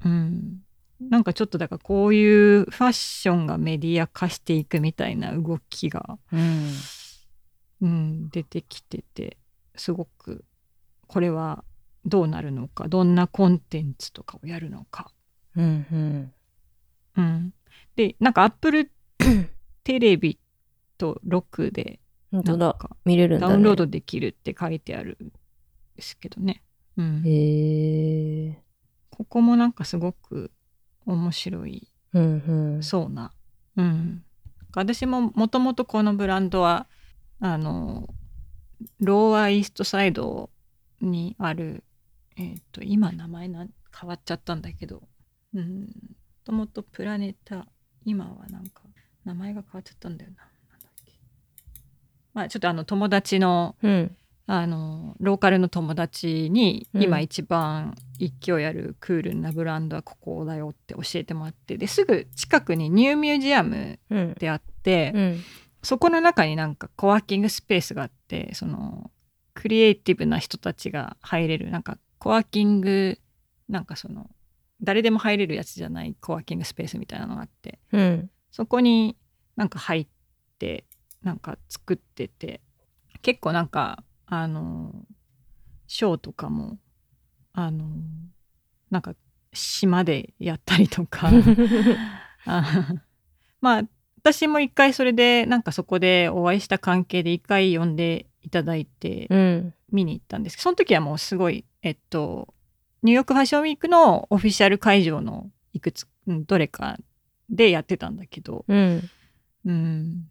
[0.05, 0.09] う。
[0.09, 0.61] うん。
[1.01, 6.71] なんかちょっとだからこういうファッションがメディア化していくみたいな動きが、うん。
[7.81, 9.35] うん、出てきてて
[9.75, 10.45] すごく
[11.07, 11.65] これは
[12.05, 15.11] どうなるのかどんなコンテンツとかをやるのか。
[15.55, 16.33] うんうん。
[17.17, 17.53] うん、
[17.95, 18.91] でなんかアップル
[19.83, 20.39] テレビ
[20.97, 21.99] とロックで。
[22.31, 23.41] なんか見れるね。
[23.47, 25.31] ダウンロードできるって書いてあるん
[25.95, 26.63] ですけどね。
[26.97, 28.61] うん、へえ。
[29.09, 30.51] ここもなんかすごく
[31.05, 32.83] 面白いうんうん。
[32.83, 33.31] そうな。
[33.77, 34.23] うん。
[34.75, 36.87] 私ももともとこのブランドは
[37.39, 38.09] あの
[38.99, 40.49] ローアーイーストサイド
[41.01, 41.83] にある
[42.37, 43.65] えっ、と今名前な
[43.99, 45.03] 変わっちゃったんだけど
[45.53, 45.87] うんも
[46.43, 47.67] ともとプラネタ
[48.05, 48.83] 今はなんか
[49.23, 50.43] 名前が変わっちゃったんだよな。
[50.69, 51.13] なんだっけ
[52.33, 54.15] まあちょっとあの友達のうん。
[54.47, 64.31] あのローカルの友達にうん今一番勢いあるクールなブランドはここだよって教えてもらってですぐ近くにニューミュージアムうん。
[64.31, 65.43] ってあって、うん。
[65.81, 69.09] そこの中になんかコワーキングスペースがあってその
[69.55, 73.19] クリエイティブな人たちが入れるなんかコワーキング
[73.69, 74.29] なんかその
[74.81, 78.29] 誰でも入れるやつじゃないコワーキングスペースみたいなのがあってうん。
[78.51, 79.17] そこに
[79.55, 80.07] なんか入っ
[80.59, 80.85] て
[81.23, 82.61] なんか作ってて
[83.21, 84.93] 結構なんかあの
[85.87, 86.77] ショーとかも
[87.53, 87.85] あの
[88.91, 89.15] なんか
[89.53, 91.31] 島でやったりとか
[92.45, 92.93] あ
[93.61, 93.83] まあ
[94.17, 99.73] 私も一回それでなんかそこでお会いした関係で一回呼んでいただいてうん。
[99.91, 102.53] 見に行ったんですけどその時はもうすごいえっと
[103.03, 106.97] ニューヨークファッションウィークのオフィシャル会場のいくつうんどれか
[107.47, 109.09] でやってたんだけど、うん。
[109.65, 110.27] うん、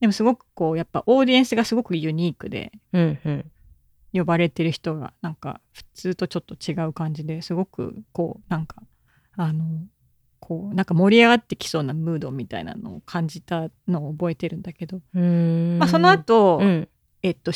[0.00, 3.18] でもすごくこうやっぱオーディエンスがすごくユニークでうん。
[3.24, 3.50] うん。
[4.12, 8.82] 呼ばれてる人がなんか普通とちょっと違う感じですごくこうなんか
[9.36, 9.64] あの
[10.38, 15.78] こうなんか盛り上がってきそうなムードみたいなのを感じたのを覚えてるんだけど、うん。
[15.78, 16.88] まあ、その後、うん。
[17.22, 17.52] えっと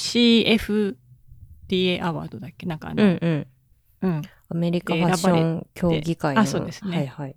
[1.69, 2.67] CFDA アワードだっけ？
[2.67, 3.47] なんかあうの、んうん。
[4.03, 6.43] うんアメリカファッション協議会の。
[6.43, 7.37] あそうですねはいはい。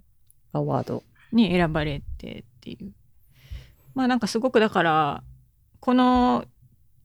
[0.53, 1.03] アワード。
[1.31, 2.91] に選ばれてっていう
[3.93, 5.23] まあなんかすごくだから
[5.79, 6.45] この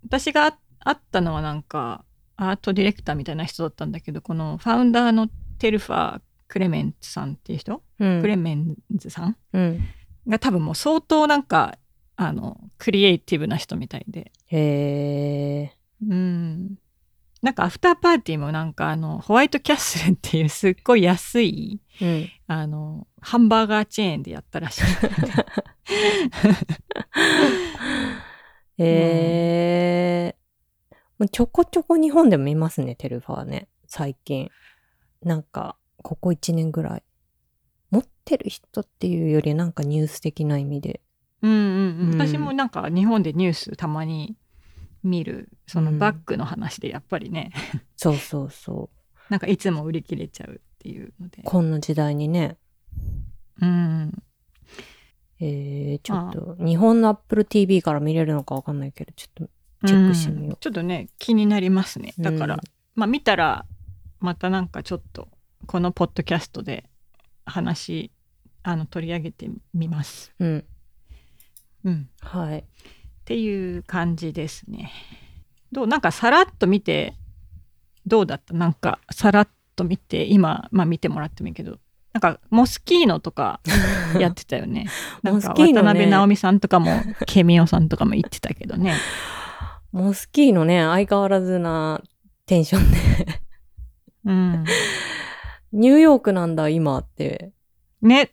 [0.04, 2.04] 私が会ったのはなんか
[2.36, 8.20] アートディレクターみたいな人だったんだけどこのファウンダーのテルファー・クレメンツさんっていう人、うん。
[8.20, 9.36] クレメンズさん？
[9.52, 9.80] うん。
[10.28, 11.78] が多分もう相当なんか
[12.16, 15.76] あのクリエイティブな人みたいでへえ。
[16.08, 16.78] うん
[17.43, 22.28] なんかアフターパーティーもなんかあのホワイトキャッスルっていうすっごい安いうん。
[22.47, 24.82] あのハンバーガーチェーンでやったらしい
[28.78, 30.36] へえ。
[31.18, 33.68] もうちょこちょこ日本でも見ますね、テルファーね。
[33.86, 34.51] 最近。
[35.22, 37.03] なんか、ここ1年ぐらい。
[37.90, 41.01] 持ってる人っていうよりなんかニュース的な意味で。
[41.43, 41.61] うんうんう
[42.07, 44.36] ん、うん私もなんか日本でニュースたまに
[45.03, 45.98] 見るそのうん。
[45.98, 47.53] バッグの話でやっぱりね、
[47.96, 48.98] そうそうそう。
[49.30, 51.42] なんかいつも売り切れちゃうっていうので。
[51.44, 52.57] こんな時代にね。
[53.61, 54.22] うん。
[55.40, 59.50] えー、ちょっと、日本の Apple TV から見れるのかわかんないけど、ちょっと、
[59.86, 60.48] チェックしてみよう。
[60.50, 60.57] うん。
[60.57, 62.14] ちょっとね気になりますね。
[62.18, 62.61] だから、うん
[62.94, 63.64] まあ見たら
[64.20, 65.28] またなんかちょっと
[65.66, 66.84] このポッドキャストで
[67.44, 68.12] 話
[68.62, 70.64] あの取り上げてみます、うん。
[71.84, 72.64] うん、はい。
[73.32, 74.92] っていう感じですね。
[75.72, 75.86] どう？
[75.86, 77.14] なんかさらっと見て
[78.04, 78.52] どうだった？
[78.52, 81.78] なんかさらっと見て今、まあ、見てもらってもいいけど。
[82.12, 83.60] なんかモスキーノとか
[84.18, 84.86] やってたよね。
[85.22, 85.88] なんかモスキーノね。
[85.88, 86.90] 渡辺直美さんとかも
[87.26, 88.96] ケミオさんとかも言ってたけどね。
[89.92, 92.02] モスキーのね、相変わらずな
[92.44, 92.98] テンションで。
[94.26, 94.64] うん。
[95.72, 97.52] ニューヨークなんだ、今って。
[98.02, 98.32] ね。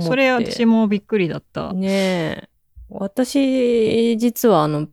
[0.00, 2.48] それ私もびっくりだった、ねえ。
[3.00, 4.88] 私、実はあの、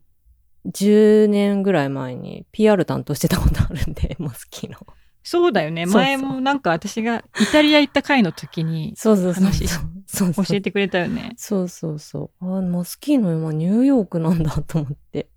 [0.66, 4.78] 10年ぐらい前に PR 担当してたことあるんで、 モスキーの。
[5.22, 9.44] そうだよね前もなんか私がイタリア行った回の時にそうそうそう。
[9.44, 9.80] 話そ
[10.26, 12.58] うそう教えてくれたよねそうそうそう。
[12.58, 15.30] あ、モスキーの今ニューヨークなんだと思って。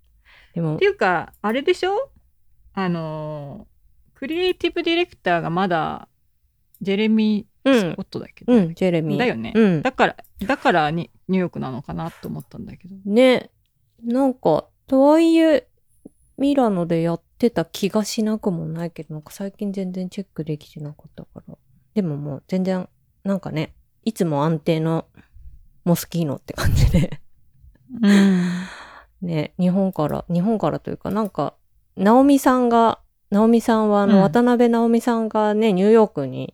[0.55, 2.09] でもって、いうかあれでしょ？
[2.73, 3.67] あの
[4.15, 6.07] クリエイティブディレクターがまだ
[6.81, 9.17] ジェレミスコットだけど、うん、ジェレミー。
[9.17, 9.81] だよね、うん。
[9.81, 13.49] だからだからにニューヨークなのかなと思ったんだけどね、
[14.03, 15.67] なんか、とはいえ、
[16.37, 21.55] ミラノでやってた気がしなくもないけど、なんか最近全然チェックできてなかったから。
[21.93, 22.89] でももう全然、
[23.23, 25.05] なんかね、いつも安定の
[25.85, 27.21] モスキーノって感じで。
[28.01, 28.49] うん
[29.21, 31.55] ね、日本から、日本からというか、なんか、
[31.95, 32.99] ナオミさんが、
[33.31, 36.53] 直美さんは、あの、うん渡辺直美さんがね、ニューヨークに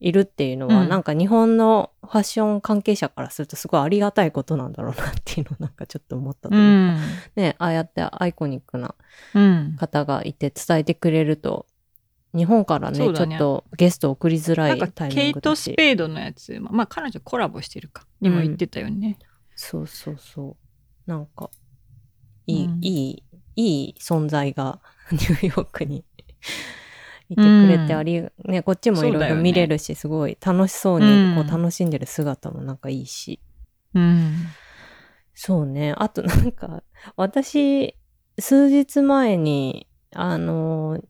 [0.00, 6.98] いるっていうのは、うんなんか日本のファッション関係者からするとすごいありがたいことなんだろうなっていうのをなんかちょっと思ったとういうか、ん。
[7.36, 8.94] ね、ああやってアイコニックな
[9.34, 9.76] うん。
[9.76, 11.66] 方がいて伝えてくれると、
[12.34, 15.72] 日本からね、ねちょっとゲスト送りづらないタイミケイト・ングだし。
[15.72, 19.18] スペードのやつ、まあ彼女コラボしてるか、にも言ってたよね。
[19.56, 20.56] そうそうそ
[21.06, 21.10] う。
[21.10, 21.50] なんか、
[22.46, 23.22] いい、うんいい、
[23.56, 24.80] いい存在が
[25.10, 26.04] ニューヨークに
[27.28, 33.40] いてくれてうんあり、ね、こっちもいろいろ見れるし、すごい楽しそうにこううん楽しんでる姿もなんかいいし。
[33.94, 34.34] うん。
[35.34, 35.94] そうね。
[35.96, 36.82] あとなんか、
[37.16, 37.94] 私、
[38.38, 41.00] 数日前に、あの、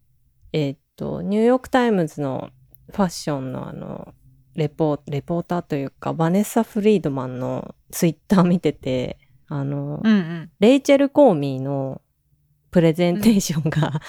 [0.52, 2.50] えっと、ニューヨークタイムズの
[2.90, 4.12] ファッションのあの、
[4.54, 10.50] レポレポーターというか、バネッサ・フリードマンのツイッター見てて、あの、うんうん。
[10.60, 12.02] レイチェル・コーミーの
[12.70, 14.00] プレゼンテーションが、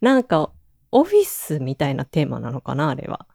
[0.00, 0.50] なんか、
[0.94, 3.26] オフィスみたいなテーマなのかな、あれは。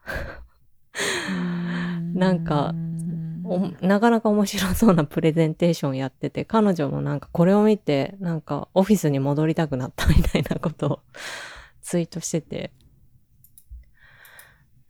[2.14, 2.74] なんか
[3.44, 11.00] おなかなか面白そうなプレゼンテーションやってて、彼女もなんかこれを見て、なんかオフィスに戻りたくなったみたいなことを
[11.82, 12.72] ツイートしてて、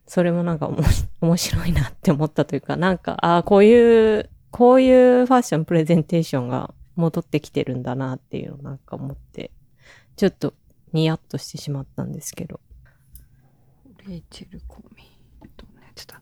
[0.06, 0.70] それもなんか
[1.20, 9.52] 面白いなって思ったというか、なんか、ああ、こういう、こういうファッションプレゼンテーションが戻ってきてるんだなっていうのをなんか思って、
[10.16, 10.52] ちょっと
[10.92, 12.60] ニヤッとしてしまったんですけど。
[14.06, 15.48] レイチェル・コーミー。
[15.56, 16.20] どんなやつだ？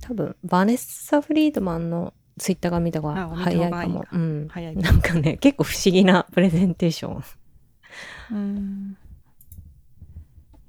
[0.00, 4.06] 多分、バネッサ・フリードマンのツイッターが見た方があ早いかも。
[4.10, 4.48] うん。
[4.48, 7.24] 早いなんかね、結構不思議な プレゼンテーション。
[8.30, 8.96] うん。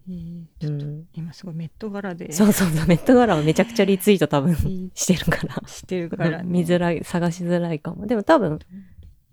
[0.09, 1.07] えーちょっとうん。
[1.13, 5.61] 今すごいメット柄でそうそうそう、メット柄はめちゃくちゃリツイート多分いしてるから。
[5.67, 8.07] してるから、ね、見づらい、探しづらいかも。
[8.07, 8.59] でも多分、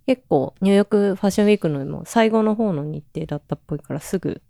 [0.07, 4.41] 結構、ニューヨークファッションウィークのも最後の方の日程だったっぽいからすぐ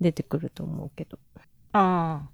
[0.00, 1.18] 出てくると思うけど。
[1.72, 2.28] ああ。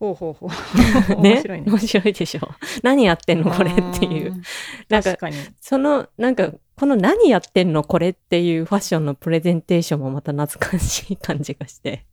[0.00, 0.50] ほうほうほう。
[1.20, 1.34] ね？
[1.34, 1.70] 面白いね。
[1.70, 2.48] 面白いでしょ。
[2.82, 4.32] 何やってんのこれっていう。
[4.32, 4.42] うん。
[4.88, 5.36] なんか確かに。
[5.60, 12.06] その、なんか、この何やってんのこれっていうファッションのプレゼンテーションもまた懐かしい感じがして。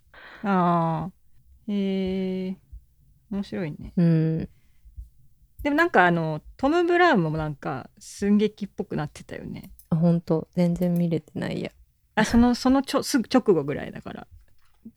[0.44, 1.12] ああ。
[1.68, 2.58] へえ
[3.32, 3.94] 面白いね。
[3.96, 4.50] うん。
[5.66, 9.72] でもなんかあの、トム・ブラウンもなんか寸劇っぽくなってたよね。
[9.90, 11.72] あ本当全然見れてないや。
[12.14, 14.28] あ、その、 そのちょすぐ直後ぐらいだから。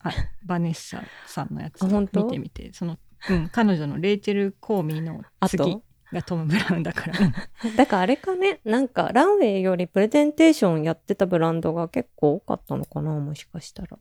[0.00, 0.10] あ
[0.44, 2.70] バネッサさんのやつ見てみて。
[2.74, 2.98] その、
[3.30, 5.82] うん、彼女のレイチェル・コーミーのあ次と？
[6.12, 7.18] がトム・ブラウンだから。
[7.18, 7.24] う
[7.72, 13.98] んだからあれかね、なんかランウェイよりプレゼンテーションやってたブランドが結構多かったのかな、もしかしたら。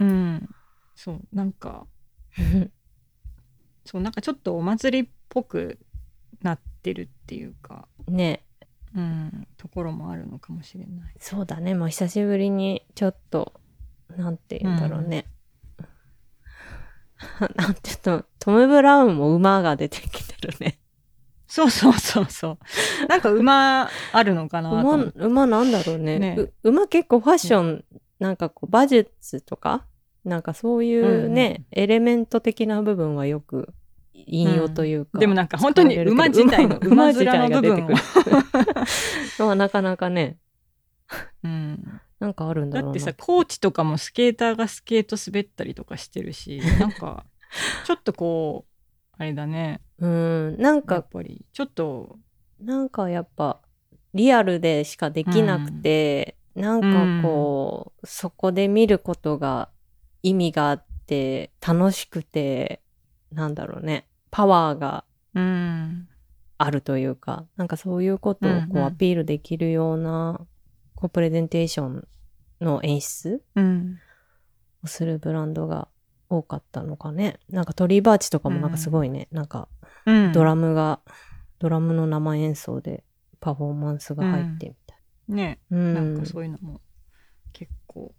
[0.00, 0.46] うん。
[0.94, 1.86] そう、なんか、
[3.86, 5.85] そう、なんかちょっとお祭りっぽくな
[6.90, 8.44] ってるっていうか、ね
[8.94, 11.14] うん、ところもあるのかもしれない。
[11.18, 11.74] そうだね。
[11.74, 13.52] まあ久しぶりにちょっと、
[14.16, 15.26] なんて言うんだろうね。
[17.56, 20.78] なんて言うと、トム・ブラウンも馬が出てきてるね。
[21.48, 22.58] そうそうそうそ
[23.04, 23.06] う。
[23.08, 26.18] なんか馬あるのかな馬馬なんだろうね。
[26.18, 27.84] ねう馬結構ファッション、
[28.20, 29.84] なんかこう、馬術とか、
[30.24, 33.74] なんかそういうね、エレメント的な部分はよく
[34.26, 35.18] 引用というか。
[35.18, 37.94] でもなんか本当に馬自体の 馬自体が出てくる。
[39.38, 40.38] まあなかなかね、
[41.44, 42.92] うん、なんかあるんだろうな。
[42.94, 47.24] だってさ、コーチとかもスケーターがスケート滑ったりとかしてるし、 なんか、
[47.84, 49.80] ちょっとこう、あれだね。
[49.98, 52.18] うん、なんやかっぱり、ちょっと、
[52.60, 53.60] なんかやっぱ
[54.14, 59.68] リアルでしかできなくて、なんかこう、そこで見ることが
[60.22, 62.80] 意味があって楽しくて
[63.32, 65.04] なんだろうねパワーが
[65.34, 66.08] うん、
[66.56, 70.40] あるというかなんかそういうことをこうんううんアピールできるような、
[70.94, 72.08] こうプレゼンテーション
[72.62, 73.98] の演出うん、
[74.82, 75.88] をするブランドが
[76.30, 79.68] 多かったのかねなんかトリーバーチとかもなんかすごいね、なんか
[80.06, 80.32] うん。
[80.32, 81.00] ドラムが、
[81.58, 83.04] ドラムの生演奏で
[83.40, 84.98] パフォーマンスが入ってみたい
[85.34, 85.78] ね、な。
[85.78, 85.94] うん。
[85.94, 86.80] なんかそういうのも
[87.52, 88.14] 結構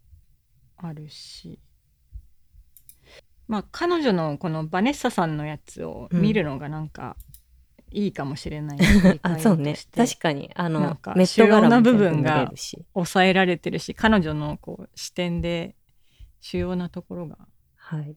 [0.75, 1.59] あるし。
[3.47, 7.15] まあ彼女のこのバネッサさんのやつを見るのがなんか
[7.91, 8.77] いいかもしれない、
[9.23, 9.75] あ、そうね。
[9.95, 12.51] 確かかに、あのか、メット柄な部分が。
[12.93, 15.75] 抑えられてるし彼女のこう視点で
[16.41, 17.37] 主要なところが。
[17.75, 18.15] はい。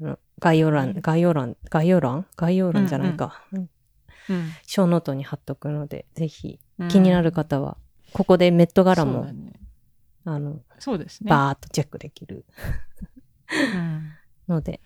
[0.00, 2.26] あの概要欄、概要欄、概要欄？
[2.36, 3.44] 概要欄じゃないか。
[3.52, 3.68] うんうん
[4.66, 6.58] ショーノートに貼っとくので、ぜひ
[6.88, 7.76] 気になる方は、
[8.12, 9.28] ここでメットガラも、
[10.24, 11.30] あの、そうですね。
[11.30, 12.44] バーっとチェックできる。
[13.48, 14.15] うん
[14.48, 14.80] ので、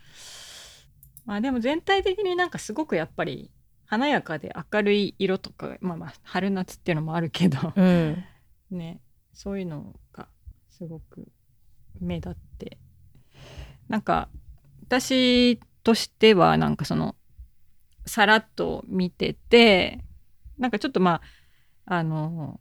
[1.24, 3.50] まあでも全体的になんかすごくやっぱり
[3.86, 8.24] 華やかで明るい色とかまあまあ春夏っていうのもあるけどうん。
[8.70, 9.00] ね
[9.32, 10.28] そういうのが
[10.68, 11.28] すごく
[12.00, 12.78] 目立って
[13.88, 14.28] なんか
[14.86, 17.16] 私としてはなんかその
[18.06, 20.04] さらっと見てて
[20.58, 21.20] なんかちょっとま
[21.86, 22.60] ああの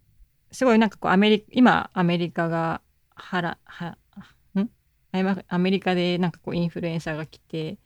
[0.51, 2.81] すごいなんかこうアメリ今アメリカが
[3.13, 3.97] はらはん
[5.11, 7.77] アメリカでなんかこうインフルエンサーが来て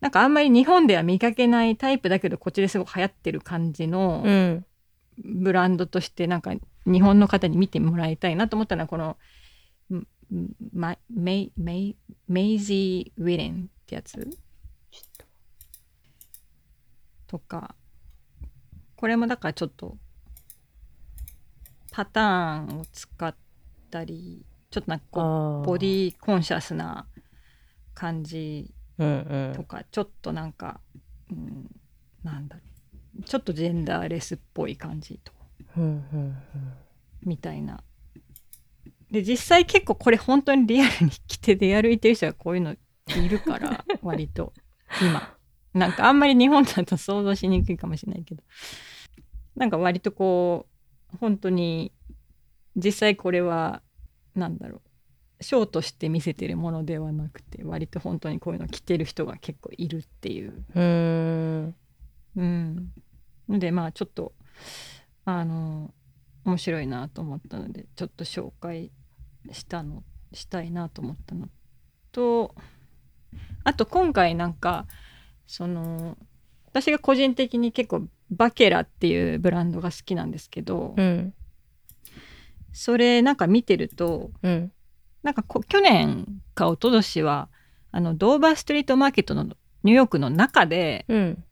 [0.00, 4.64] なんかあんまり日本では見かけないタイプだけどこっちですごく流行ってる感じのうん。
[5.20, 6.52] ブランドとしてなんか
[6.86, 9.16] 日本の方に見てもらいたいなと思ったのはこの
[11.10, 11.96] メイメイ
[12.28, 14.30] メイジー・ウィレンってやつ？
[17.26, 17.74] とか。
[18.94, 19.96] これもだからちょっと
[21.90, 23.34] パターンを使っ
[23.90, 27.06] たりちょっとなんかこうあボディコンシャスな
[27.94, 30.80] 感じうんとか、ちょっとなんか、
[31.30, 31.70] うん、
[32.24, 32.62] なんだろ
[33.20, 33.22] う。
[33.22, 35.32] ちょっとジェンダーレスっぽい感じと
[35.76, 35.82] うん。
[35.82, 36.36] うんうん。
[37.24, 37.82] みたいな。
[39.10, 44.52] で実際結構これ本当にリアルに着て出歩いてる人がこういうのいるから 割と
[45.00, 45.34] 今。
[45.74, 48.42] なんかあんまり日本だと想像しにくいかもしれないけど。
[49.54, 50.66] なんか割とこ
[51.14, 51.92] う本当に
[52.76, 53.82] 実際これは
[54.34, 54.80] なんだろ
[55.40, 60.64] うショーとして見せてるものではなくて割と本当にこういうの着てる人が結構いるっていう
[62.36, 62.92] うん。
[63.48, 64.32] のでまあちょっと
[65.24, 65.94] あの
[66.44, 68.90] 面白いなと思ったのでちょっと紹介
[69.52, 70.02] したの
[70.32, 71.48] したいなと思ったの
[72.12, 72.54] と
[73.64, 74.86] あと今回なんか
[75.46, 76.16] その
[76.66, 81.34] 私が個人的に結構バケラっていうブランドが好きなんですけど、うん。
[82.72, 84.72] それなんか見てるとうん。
[85.22, 87.48] なんかこ去年か一昨年は
[87.90, 89.44] あのドーバーストリートマーケットの
[89.82, 91.44] ニューヨークの中でうん。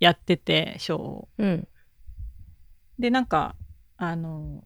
[0.00, 1.28] やっててショーを。
[1.38, 1.68] うん。
[2.98, 3.54] でなんか
[3.96, 4.64] あの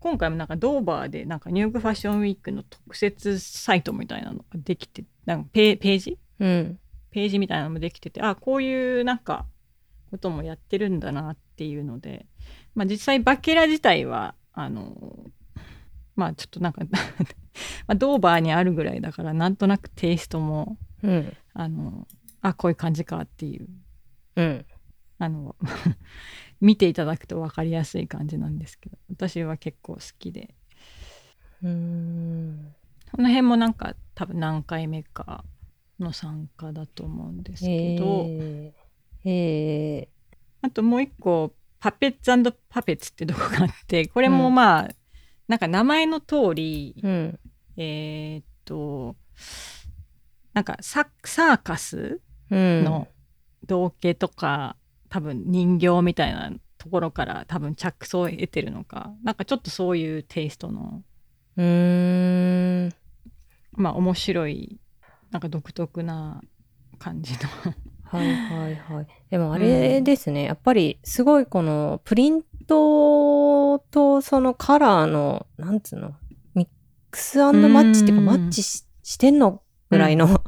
[0.00, 6.18] 今回もなんかドーバーでなんかニューヨークファッションウィークの特設サイトみたいなのができてなんかペページ？
[6.38, 6.78] うん。
[7.10, 9.46] ページみたいなのもできててあこういうなんか
[10.10, 12.26] こともやってるんだなっていうので、
[12.74, 15.30] まあ、実際バケラ自体はあの
[16.16, 16.82] まあちょっとなんか
[17.86, 21.36] まあドーバーにあるぐらいだからなんとなくテイストもうん。
[21.54, 22.06] あの
[22.40, 23.68] あこういう感じかっていう
[24.36, 24.66] うん。
[25.18, 25.54] あの
[26.60, 30.54] 見ていただくと分かりやすい感じなんですけど私は結構好きで
[31.62, 32.74] うん。
[33.12, 35.44] この辺もなんか多分何回目か
[36.00, 40.08] の参加だと思うんですけど、えー、え
[40.62, 44.88] あともう一個パペッツパペッツってとこがあってこれもまあ、
[45.46, 47.40] なんか名前の通り、ー、うん。
[47.76, 49.16] えーっと
[50.52, 52.20] なんかササーカス
[52.50, 52.84] うん。
[52.84, 53.08] の
[53.66, 54.76] 道化とか、
[55.10, 61.02] 多分人形みたいなところから多分着想を得てるのかなんかちょっとそういうテイストの
[61.56, 62.94] うーん。
[63.72, 64.80] まあ面白い
[65.30, 66.40] なんか独特な
[66.98, 67.74] 感じの
[68.10, 69.06] はいはいはい。
[69.30, 76.14] でもあれですね、やっぱりすごいこのプリントとそのカラーの、なんつうの、
[76.54, 76.68] ミッ
[77.10, 80.42] クスマッチっていうかうんマッチししてんのぐらいの、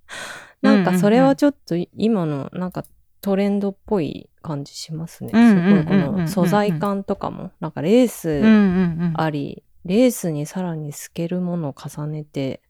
[0.62, 2.84] なんかそれはちょっと今のなんか
[3.20, 5.30] トレンドっぽい感じしますね。
[5.34, 6.14] うんすごいこうんうんうん。
[6.14, 9.12] うんの素材感とかも、なんかレーうんスうんうん。
[9.14, 12.62] あり、レースにさらに透けるものを重ねて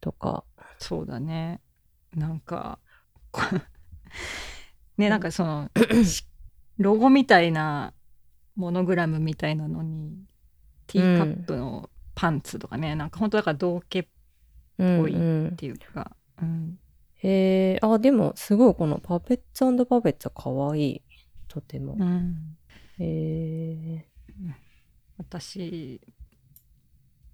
[0.00, 0.44] とか、
[0.78, 1.60] そうだね。
[2.14, 2.78] なんか
[3.30, 3.42] こ
[4.96, 5.70] ねなんかその
[6.04, 6.24] し
[6.78, 7.92] ロゴみたいな
[8.56, 10.24] モノグラムみたいなのに
[10.86, 14.02] ティーカップのパンツとかね、なんか本当だから道化っ
[14.78, 15.18] うんぽいう
[15.52, 16.10] んていうか、
[16.42, 16.78] うん、
[17.16, 21.02] へえ、あ、でもすごいこのパペッツパペッツは可愛い。
[21.48, 21.96] とても。
[21.98, 22.56] うん、
[22.98, 24.06] へえ。
[25.18, 26.00] 私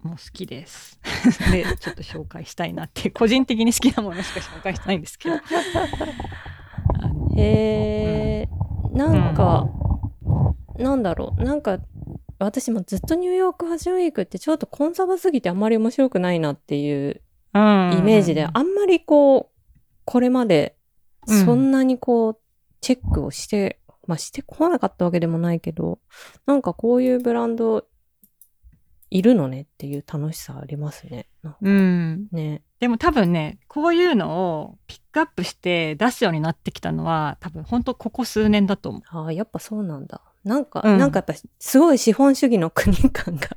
[0.01, 0.99] も好きです。
[1.51, 5.35] でちょっと紹介したいなっていう個人的に好きなものしか紹介してないんですけど。
[7.37, 8.47] え、
[8.93, 9.69] なんか、
[10.77, 11.43] なんだろう。
[11.43, 11.79] なんか、
[12.39, 17.21] 私もずっとニューヨークファッションウィークってちょっとコンサバすぎてあんまり面白くないなっていう
[17.53, 17.97] うん。
[17.99, 19.61] イメージで、あんまりこう、
[20.05, 20.75] これまで
[21.27, 21.45] うん。
[21.45, 22.37] そんなにこう、
[22.81, 25.99] チェックをして、まあしてこなかったわけでもないけど、
[26.45, 27.85] なんかこういうブランド
[29.09, 31.27] いるのねっていう楽しさありますね。
[31.61, 32.61] うん、ね。
[32.79, 40.21] でも多分ねこういうのをピックアップして出すようになってきたのは多分本当ここ数年だと思ああ、やっぱそうなんだ。
[40.43, 43.47] なんか、うんなんかやっぱすごい資本主義の国感が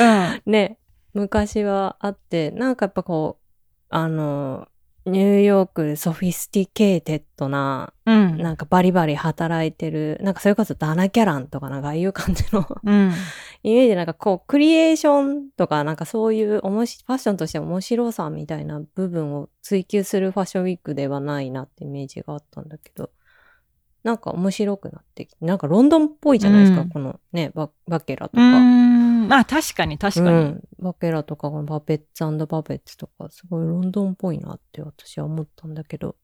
[0.00, 0.36] う。
[0.36, 0.78] う んね、
[1.14, 3.44] 昔はあって、なんかやっぱこう、
[3.88, 4.68] あの、
[5.06, 8.38] ニューヨークソフィスティケーテッドな、うん。
[8.38, 13.12] なんかバリバリ働いてる、なんかそれこそダナ・キャランとかなんかああいう感じのうん。
[13.62, 23.10] イメージなんかこう、クリエーションとかなんかそういうおもしファッションとして面白さみたいな部分を追求するファッションウィークではないなってイメージがあったんだけど、
[24.06, 28.60] なんか面白くなってきて、なんかロンドンっぽいじゃないですか、うんこのね、ババケラとか。
[28.60, 29.26] ん。
[29.26, 30.36] まあ確かに確かに。
[30.36, 36.14] うん、バケラとかこのパペッツパペッツとかすごいロンドンっぽいなって私は思ったんだけど、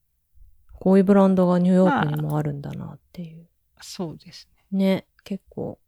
[0.79, 3.49] こういうブランドがニューヨークにもあるんだなっていう。
[3.81, 5.07] そうですね、ね。
[5.25, 5.81] 結構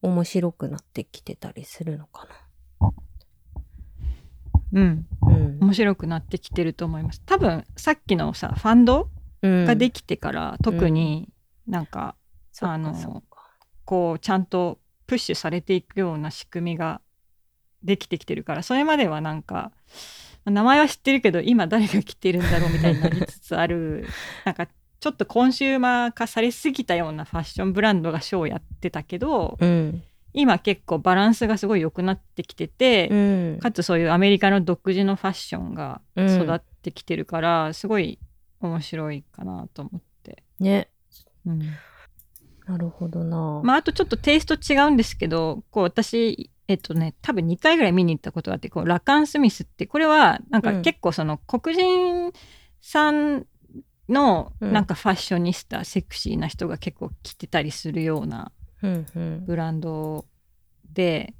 [0.00, 2.28] 面白くなってきてたりするのか
[4.72, 5.06] うん。
[5.20, 5.28] な。
[5.28, 5.58] うん。
[5.60, 7.20] 面白くなってきてると思います。
[7.26, 9.10] 多分さっきのさ、ファンド
[9.42, 11.28] うんができてから、特に
[11.66, 12.16] なんか、
[12.60, 13.22] あの
[13.84, 17.00] こう、ちゃんとプッシュされていくような仕組みが
[17.82, 19.72] できてきてるから、それまではなんか、
[20.44, 24.06] 名前は知ってるけど、今誰が着てるんだろうみたいになりつつある、
[24.44, 30.02] なんか、ちょっとコンシューマー化されすぎたようなファッションブランドがショーをやってたけど、うん。
[30.34, 33.14] 今結構バランスがすごい良くなってきてて、う
[33.56, 33.58] ん。
[33.60, 38.20] かつそういうアメリカの独自のファッションがうん育ってきてるから、すごい
[38.60, 40.44] 面白いかなと思って。
[40.60, 40.88] ね。
[41.46, 41.60] うん
[42.66, 43.60] なるほどな。
[43.64, 52.32] まあ、あとちょっとテイスト違うんですけど、こう私、えっとね、多分2回ぐらい見に行ったことがあって、こうラカン・スミスって、これはなんかうん結構その黒人
[52.80, 53.46] さん
[54.08, 59.44] のうんなんかファッショニスタ、セクシーな人が結構着てたりするようなうんうん。
[59.44, 60.24] ブランド
[60.92, 61.34] で、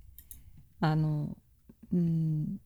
[0.81, 1.37] あの、
[1.93, 2.57] うん、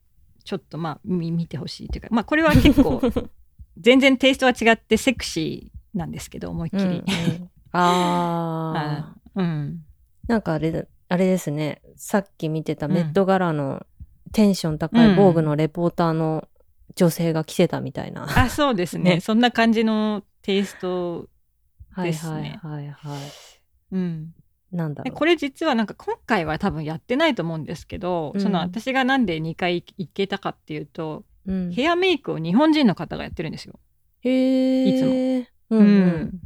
[0.43, 3.01] ちょっとまあ見見てほしいというか、まあこれは結構
[3.77, 6.83] 全然テイストは違ってセクシーなんですけど、思いっきり。
[6.83, 7.03] うんうん
[7.73, 9.15] ああ。
[9.35, 9.83] あうん。
[10.27, 11.81] なんかあれだ、あれですね。
[11.95, 13.85] さっき見てたうんメットガラの
[14.31, 16.47] テンション高いうん防具のレポーターの
[16.95, 18.25] 女性が着てたみたいな。
[18.39, 19.15] あ、そうですね。
[19.15, 21.27] ねそんな感じのテイスト。
[21.91, 23.19] はいですねはいはいはい。
[23.91, 24.33] うん。
[24.71, 25.03] でなんだ。
[25.03, 33.79] これ実はなんか今回は多分やってないと思うんですけど、うんその私がなんで2回行けたかっていうと、うん、ヘアメイクを日本人の方がやってるんですよ。
[34.21, 34.89] へえ。
[34.89, 35.56] いつも。
[35.69, 36.41] うん、うん。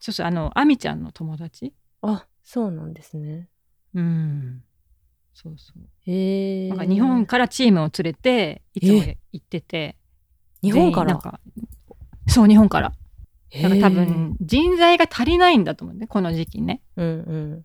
[0.00, 1.72] そうそう、あの、アミちゃんの友達？
[2.02, 3.48] あ、そうなんですね。
[3.94, 4.62] うん。
[5.32, 5.82] そうそう。
[6.06, 6.68] へえ。
[6.68, 9.02] なんか日本からチームを連れて、いつも
[9.32, 9.96] 行ってて。
[10.62, 11.16] 日本から？
[11.18, 11.40] か
[12.26, 12.94] そう、日本から。
[13.62, 16.82] だから多へ分人材が足りないんだと思うね、この時期ね。
[16.96, 17.02] え。
[17.02, 17.64] うんうん。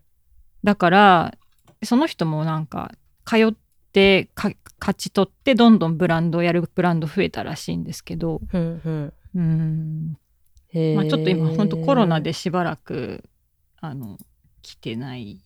[0.62, 1.34] だから
[1.82, 2.92] その人もなんか
[3.24, 3.54] 通っ
[3.92, 10.18] てか勝ち取ってどんどんブランドをやるブランド増えたらしいんですけどうんうん。
[10.72, 13.24] まあ、ちょっと今本当コロナでしばらく
[13.80, 14.18] あの
[14.62, 15.40] 来てない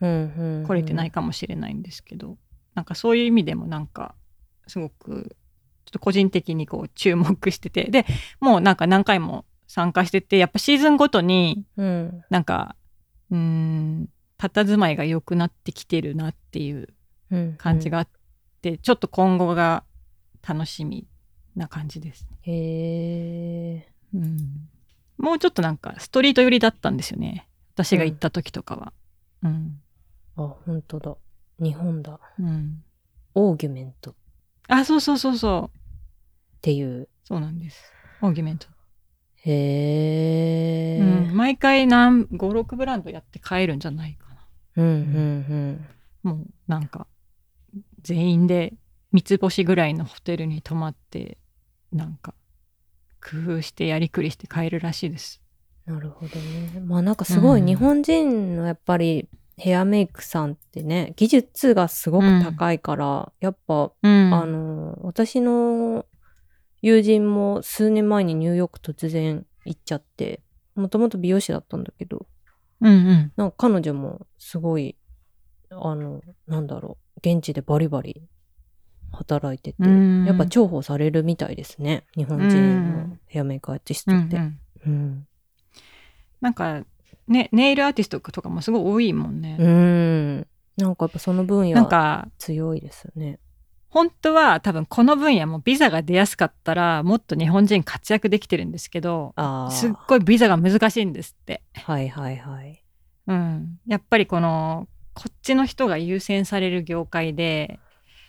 [0.00, 2.36] うんうんうん、来れてないかもしれないんですけど、
[2.74, 4.14] なんかそういう意味でもなんか
[4.66, 5.36] すごく
[5.86, 8.04] ちょっと個人的にこう注目しててで
[8.40, 12.24] もうなんか何回も参加しててやっぱシーズンごとにうん。
[12.28, 12.76] なんか
[13.30, 14.08] うーん
[14.38, 16.88] 佇まいが良くなってきてるなっていう
[17.30, 17.54] うん。
[17.56, 18.08] 感じがあっ
[18.60, 19.84] て、ちょっと今後が
[20.46, 21.08] 楽しみ
[21.54, 23.95] な感じです、へえ。
[24.14, 24.68] うん。
[25.18, 28.92] もうちょっとなんかストリート寄りだったんですよね私が行った時とかは。
[29.42, 29.80] うん
[30.36, 31.16] あ、本当だ。
[31.58, 32.20] 日本だ。
[32.38, 32.82] うん
[33.34, 34.14] オーギュメントっ
[34.68, 35.78] あそうそうそうそう
[36.60, 37.08] ていう。
[37.24, 37.92] そうなんです。
[38.22, 38.66] オーギュメント。
[39.44, 41.00] へえ。
[41.00, 44.26] うん、毎回何56ブランドやって帰るんじゃないか
[44.76, 45.86] うんうん
[46.24, 46.32] な。
[46.32, 47.06] もうなんか
[48.02, 48.74] 全員で
[49.12, 51.38] 三つ星ぐらいのホテルに泊まって
[51.92, 52.34] なんか
[53.28, 55.42] 工夫してやりくりして帰るらしいです。
[55.86, 55.94] うん。
[55.94, 56.80] なるほどね。
[56.80, 59.28] まあなんかすごいうん日本人のやっぱり
[59.58, 66.04] ヘアメイクさんってね、技術がすごく高いから、やっぱ、うん、あの、私の
[66.82, 70.42] 友人も数年前にニューヨーク突然行っちゃって、
[70.74, 72.26] もともと美容師だったんだけど、
[72.82, 74.96] うんうんなんか彼女もすごい、
[75.70, 78.22] あの、なんだろう、現地でバリバリ
[79.12, 82.04] 働いてて、うんやっぱ重宝されるみたいですね。
[82.16, 84.36] 日本人のヘアメイクアーティストって。
[84.36, 85.26] うんうんうん。
[86.40, 86.84] なんか
[87.26, 89.56] ねネイルアーティストとかもすごい多いもんね。
[89.58, 90.46] うん。
[90.76, 93.38] なんかやっぱその分野か強いですよね。
[93.88, 99.70] 本当は多分この分野もビザが出やすかったらもっと日本人活躍できてるんですけどああ。
[99.70, 101.62] すっごいビザが難しいんですって。
[101.74, 102.82] はいはいはい。
[103.26, 107.80] うん、やっぱりこのこっちの人が優先される業界で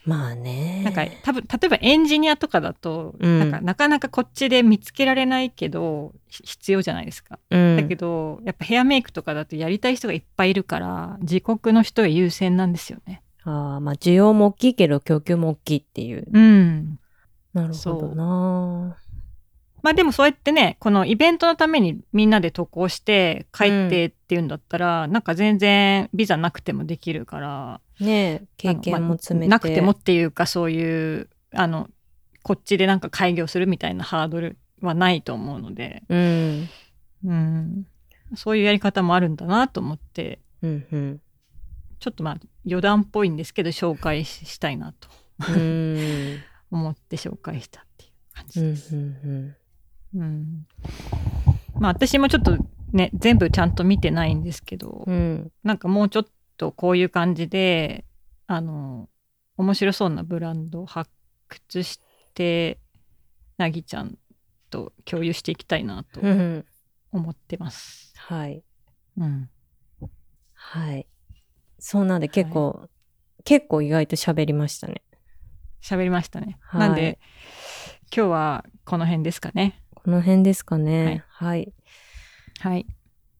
[0.07, 0.81] まあね。
[0.85, 7.39] なんか多分例えばエンジニアとかだと、うんなんかなかなかこっちで見つけられないけどひ必要じゃないですか。
[7.51, 13.21] うん、だけどやっぱヘアメイクとかだとやりたい人がいっぱいいるから自国の人が優先なんですよね。
[13.43, 16.25] ああ、まあ需要も大きいけど供給も大きいっていう。
[16.31, 16.99] うん、
[17.53, 18.97] なるほどな。
[19.83, 31.89] まあでもそうやってねこのイベントのためにみんなで渡航して帰ってっていうんだったら、なんか全然ビザなくてもできるからね経験も詰めて、なくてもっていうかそういうあの
[32.43, 36.69] こっちでなんか開業するみたいなハードルはないと思うので、うん。
[37.25, 37.87] うん、
[38.35, 40.39] そういうやり方もあるんだなと思って。
[40.61, 41.21] うんうん。
[41.99, 45.09] ちょっとまあ余談っぽいんですけど紹介ししたいなと。
[45.49, 46.39] うん。
[46.71, 48.95] 思って紹介したっていう感じうんです。
[48.95, 49.55] うん
[50.15, 50.67] うん。
[51.79, 52.57] まあ私もちょっと
[52.91, 55.51] ね全部ちゃんと見てないんですけど、うん。
[55.63, 56.25] なんかもうちょっ
[56.57, 58.05] とこういう感じで
[58.47, 59.09] あの
[59.57, 61.09] 面白そうなブランドを発
[61.49, 61.99] 掘し
[62.33, 62.79] て
[63.57, 64.17] なぎちゃん
[64.69, 66.21] と共有していきたいなと
[67.11, 68.13] 思ってます。
[68.17, 68.63] はい。
[69.17, 69.49] うん、
[70.53, 71.07] はい。
[71.79, 72.87] そうなんで結構、
[73.43, 75.01] 結構意外と喋りましたね。
[75.81, 76.57] 喋りましたね。
[76.61, 76.81] はい。
[76.81, 77.19] なんで
[78.15, 79.81] 今日はこの辺ですかね。
[80.07, 81.73] この辺ですかねはい
[82.61, 82.87] はい。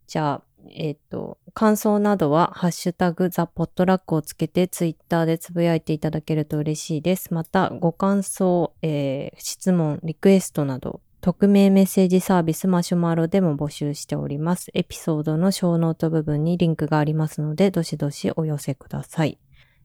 [0.06, 7.34] じゃあ、えっ、と、感想などは、ハッシュタグ、ザ・ポットラックをつけて、ツイッターでつぶやいていただけると嬉しいです。
[7.34, 14.70] また、ご感想、えー質問、リクエストなど、匿名メッセージサービスマシュマロでも募集しております。
[14.74, 19.40] エピソードのショーノート部分にリンクがありますので、どしどしお寄せください。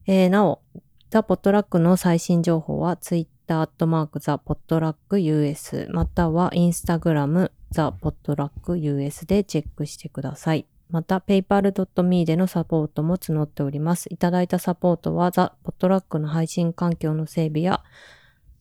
[0.08, 0.62] えーなお、
[1.10, 10.66] ザ・ポットラックの最新情報は、ツイッター、アットマーク、ザ・ポットラック US、またはインスタグラム、ザ・ポットラック US でチェックしてください。
[10.90, 14.12] また、paypal.me でのサポートも募っております。
[14.12, 17.82] いただいたサポートは、ザ・ポットラックの配信環境の整備や、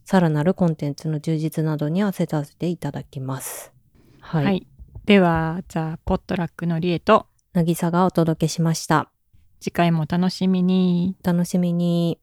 [0.05, 3.73] さらなるコンテンツの充実などに合わせさせていただきます。
[4.21, 4.39] は。
[4.39, 4.67] はいい。
[5.05, 9.11] では、ザ・ポットラックのリエとなぎさがお届けしました。
[9.59, 11.17] 次回もお楽しみに。
[11.23, 12.17] お楽しみに。